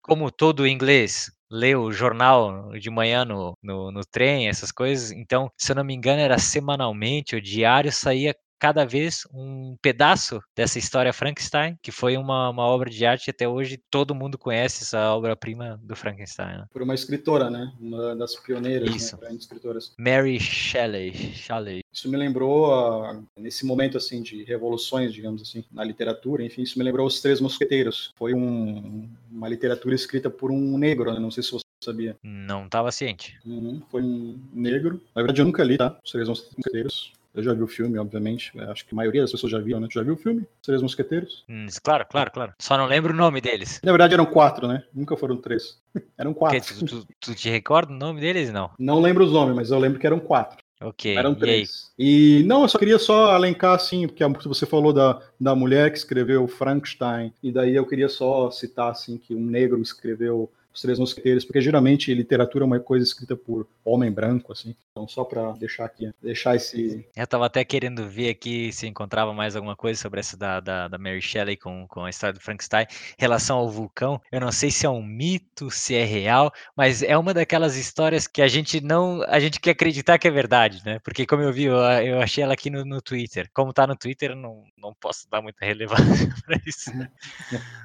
[0.00, 5.10] Como todo inglês ler o jornal de manhã no, no, no trem, essas coisas.
[5.12, 10.40] Então, se eu não me engano, era semanalmente, o diário saía cada vez um pedaço
[10.54, 14.82] dessa história Frankenstein, que foi uma, uma obra de arte até hoje todo mundo conhece
[14.82, 16.58] essa obra-prima do Frankenstein.
[16.58, 16.66] Né?
[16.72, 17.72] Por uma escritora, né?
[17.80, 18.96] Uma das pioneiras, né?
[18.96, 19.18] Isso.
[19.20, 19.34] Né?
[19.34, 19.94] escritoras.
[19.98, 21.12] Mary Shelley.
[21.12, 21.80] Shelley.
[21.92, 26.84] Isso me lembrou, nesse momento assim de revoluções, digamos assim, na literatura, enfim, isso me
[26.84, 28.12] lembrou Os Três Mosqueteiros.
[28.16, 31.18] Foi um, uma literatura escrita por um negro, né?
[31.18, 32.16] não sei se você sabia.
[32.22, 33.38] Não estava ciente.
[33.46, 35.00] Uhum, foi um negro.
[35.14, 35.98] Na verdade, eu nunca li, tá?
[36.04, 37.12] Os Três Mosqueteiros.
[37.36, 38.50] Eu já vi o filme, obviamente.
[38.62, 39.88] Acho que a maioria das pessoas já viram, né?
[39.90, 40.46] Já viu o filme?
[40.62, 41.44] Três Mosqueteiros?
[41.48, 42.54] Hum, claro, claro, claro.
[42.58, 43.78] Só não lembro o nome deles.
[43.84, 44.82] Na verdade, eram quatro, né?
[44.94, 45.78] Nunca foram três.
[46.16, 46.60] eram quatro.
[46.60, 48.70] Tu, tu, tu, te recorda o nome deles, não?
[48.78, 50.64] Não lembro os nomes, mas eu lembro que eram quatro.
[50.80, 51.16] Ok.
[51.16, 51.90] Eram três.
[51.98, 55.90] E, e, não, eu só queria só alencar assim, porque você falou da, da mulher
[55.90, 60.82] que escreveu Frankenstein, e daí eu queria só citar assim que um negro escreveu Os
[60.82, 64.76] Três Mosqueteiros, porque geralmente literatura é uma coisa escrita por homem branco, assim.
[64.90, 67.08] Então, só para deixar aqui, deixar esse.
[67.16, 70.86] Eu tava até querendo ver aqui se encontrava mais alguma coisa sobre essa da, da,
[70.88, 72.84] da Mary Shelley com, com a história do Frankenstein.
[72.84, 77.02] Em relação ao vulcão, eu não sei se é um mito, se é real, mas
[77.02, 79.22] é uma daquelas histórias que a gente não.
[79.28, 80.98] A gente quer acreditar que é verdade, né?
[80.98, 83.48] Porque, como eu vi, eu, eu achei ela aqui no, no Twitter.
[83.54, 86.90] Como tá no Twitter, eu não, não posso dar muita relevância para isso.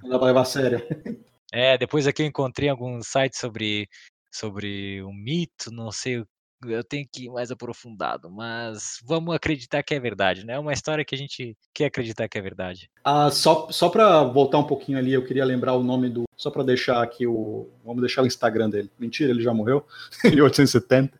[0.03, 0.85] Não dá pra levar a sério.
[1.51, 3.89] É, depois aqui eu encontrei alguns sites sobre,
[4.33, 6.23] sobre o mito, não sei,
[6.65, 10.53] eu tenho que ir mais aprofundado, mas vamos acreditar que é verdade, né?
[10.53, 12.89] É uma história que a gente quer acreditar que é verdade.
[13.03, 16.23] Ah, só só para voltar um pouquinho ali, eu queria lembrar o nome do.
[16.37, 17.69] Só para deixar aqui o.
[17.83, 18.91] Vamos deixar o Instagram dele.
[18.99, 19.85] Mentira, ele já morreu,
[20.23, 21.19] em 1870.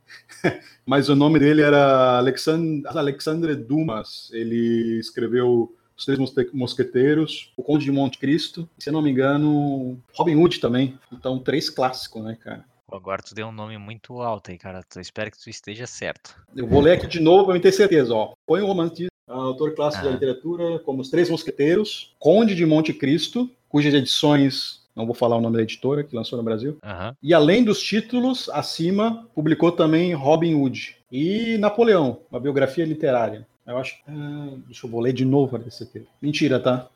[0.85, 4.29] Mas o nome dele era Alexandre, Alexandre Dumas.
[4.31, 9.11] Ele escreveu os Três Mosqueteiros, O Conde de Monte Cristo, e, se eu não me
[9.11, 10.97] engano, Robin Hood também.
[11.11, 12.65] Então, três clássicos, né, cara?
[12.91, 14.81] Agora tu deu um nome muito alto aí, cara.
[14.95, 16.35] Eu espero que tu esteja certo.
[16.53, 18.33] Eu vou ler aqui de novo para ter certeza, ó.
[18.45, 20.07] Põe o romance autor clássico ah.
[20.07, 25.37] da literatura, como Os Três Mosqueteiros, Conde de Monte Cristo, cujas edições não vou falar
[25.37, 26.77] o nome da editora que lançou no Brasil.
[26.83, 27.13] Uhum.
[27.23, 33.47] E além dos títulos, acima publicou também Robin Hood e Napoleão, uma biografia literária.
[33.65, 33.97] Eu acho.
[34.07, 36.05] Ah, deixa eu vou ler de novo esse aqui.
[36.21, 36.89] Mentira, tá?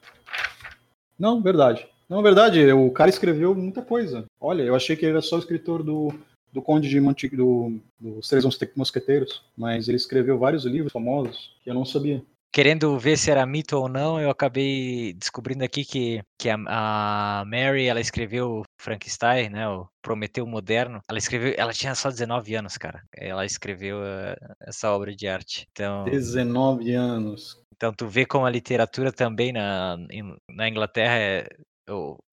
[1.17, 1.87] Não, verdade.
[2.07, 4.25] Não, verdade, o cara escreveu muita coisa.
[4.39, 6.13] Olha, eu achei que ele era só o escritor do,
[6.53, 8.45] do Conde de Monte, do, dos Três
[8.75, 12.23] Mosqueteiros, mas ele escreveu vários livros famosos que eu não sabia
[12.55, 16.55] querendo ver se era mito ou não, eu acabei descobrindo aqui que, que a,
[17.41, 21.01] a Mary, ela escreveu Frankenstein, né, o Prometeu Moderno.
[21.09, 23.03] Ela escreveu, ela tinha só 19 anos, cara.
[23.13, 25.67] Ela escreveu uh, essa obra de arte.
[25.73, 27.61] Então, 19 anos.
[27.75, 29.97] Então tu vê como a literatura também na,
[30.49, 31.45] na Inglaterra é,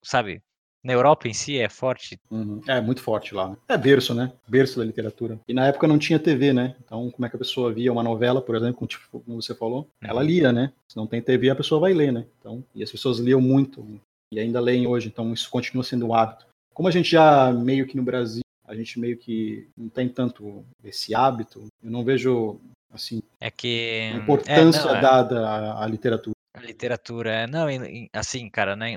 [0.05, 0.41] sabe,
[0.83, 2.19] na Europa em si é forte.
[2.31, 2.61] Uhum.
[2.67, 3.57] É muito forte lá.
[3.69, 4.33] É berço, né?
[4.49, 5.39] Berço da literatura.
[5.47, 6.75] E na época não tinha TV, né?
[6.85, 9.81] Então, como é que a pessoa via uma novela, por exemplo, como, como você falou?
[10.03, 10.09] Uhum.
[10.09, 10.73] Ela lia, né?
[10.89, 12.27] Se não tem TV, a pessoa vai ler, né?
[12.41, 13.87] Então, e as pessoas liam muito
[14.33, 15.09] e ainda leem hoje.
[15.09, 16.47] Então, isso continua sendo um hábito.
[16.75, 20.65] Como a gente já meio que no Brasil, a gente meio que não tem tanto
[20.83, 22.59] esse hábito, eu não vejo
[22.91, 25.01] assim é que a importância é, não, é...
[25.01, 26.37] dada à, à literatura.
[26.55, 27.67] A literatura, é, não,
[28.13, 28.97] assim, cara, né,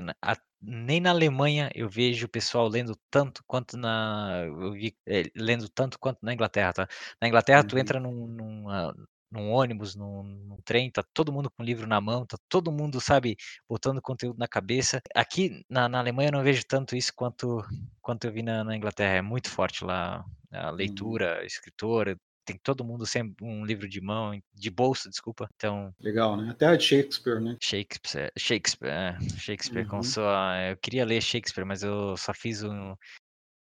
[0.66, 4.42] nem na Alemanha eu vejo o pessoal lendo tanto quanto na.
[4.44, 6.88] Eu vi é, lendo tanto quanto na Inglaterra, tá?
[7.20, 7.66] Na Inglaterra, uhum.
[7.66, 8.94] tu entra num, num, uh,
[9.30, 12.72] num ônibus, num, num, trem, tá todo mundo com o livro na mão, tá todo
[12.72, 13.36] mundo, sabe,
[13.68, 15.00] botando conteúdo na cabeça.
[15.14, 17.64] Aqui na, na Alemanha eu não vejo tanto isso quanto,
[18.02, 19.16] quanto eu vi na, na Inglaterra.
[19.16, 20.76] É muito forte lá a uhum.
[20.76, 21.46] leitura, uhum.
[21.46, 25.48] escritor, tem todo mundo sempre um livro de mão, de bolsa, desculpa.
[25.56, 25.92] Então.
[26.00, 26.48] Legal, né?
[26.50, 27.56] Até a de Shakespeare, né?
[27.60, 29.88] Shakespeare, Shakespeare, é, Shakespeare uhum.
[29.88, 30.70] com sua.
[30.70, 32.94] Eu queria ler Shakespeare, mas eu só fiz um.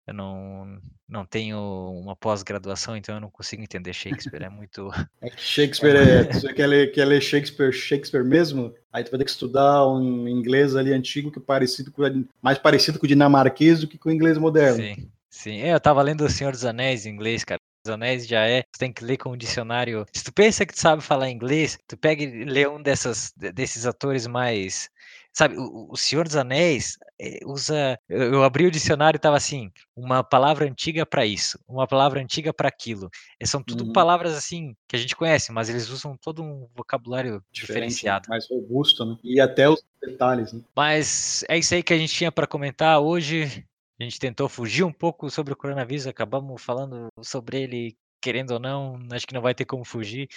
[0.06, 4.42] Eu não, não tenho uma pós-graduação, então eu não consigo entender Shakespeare.
[4.42, 4.90] É muito.
[5.22, 6.24] É que Shakespeare é.
[6.24, 8.74] Você quer ler, quer ler Shakespeare, Shakespeare mesmo?
[8.92, 12.02] Aí tu vai ter que estudar um inglês ali antigo que é parecido com,
[12.42, 14.76] mais parecido com o dinamarquês do que com o inglês moderno.
[14.76, 15.10] Sim.
[15.34, 17.60] Sim, é, eu tava lendo O Senhor dos Anéis em inglês, cara.
[17.88, 20.04] Anéis já é, tu tem que ler com um dicionário.
[20.12, 23.86] Se tu pensa que tu sabe falar inglês, tu pega e lê um dessas, desses
[23.86, 24.88] atores mais.
[25.32, 27.98] Sabe, o, o Senhor dos Anéis é, usa.
[28.08, 32.20] Eu, eu, abri o dicionário e tava assim: uma palavra antiga para isso, uma palavra
[32.20, 33.10] antiga para aquilo.
[33.40, 33.92] E são tudo uhum.
[33.92, 38.28] palavras assim que a gente conhece, mas eles usam todo um vocabulário Diferente, diferenciado.
[38.28, 39.16] Mais robusto, né?
[39.24, 40.60] E até os detalhes, né?
[40.74, 43.66] Mas é isso aí que a gente tinha para comentar hoje.
[43.98, 48.58] A gente tentou fugir um pouco sobre o coronavírus, acabamos falando sobre ele, querendo ou
[48.58, 50.28] não, acho que não vai ter como fugir.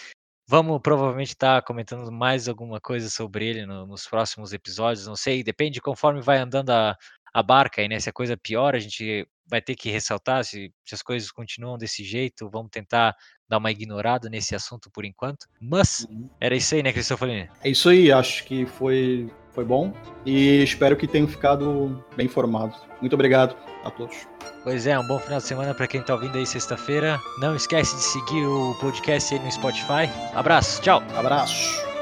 [0.48, 5.44] Vamos provavelmente estar comentando mais alguma coisa sobre ele no, nos próximos episódios, não sei,
[5.44, 6.96] depende conforme vai andando a,
[7.34, 8.00] a barca aí, né?
[8.00, 11.78] Se a coisa piora, a gente vai ter que ressaltar, se, se as coisas continuam
[11.78, 13.16] desse jeito, vamos tentar
[13.48, 15.48] dar uma ignorada nesse assunto por enquanto.
[15.60, 16.30] Mas uhum.
[16.40, 17.50] era isso aí, né, Cristofolini?
[17.64, 19.92] É isso aí, acho que foi, foi bom
[20.24, 22.78] e espero que tenham ficado bem informados.
[23.02, 24.16] Muito obrigado a todos.
[24.64, 27.20] Pois é, um bom final de semana para quem está ouvindo aí sexta-feira.
[27.40, 30.08] Não esquece de seguir o podcast aí no Spotify.
[30.36, 31.02] Abraço, tchau.
[31.16, 31.97] Abraço.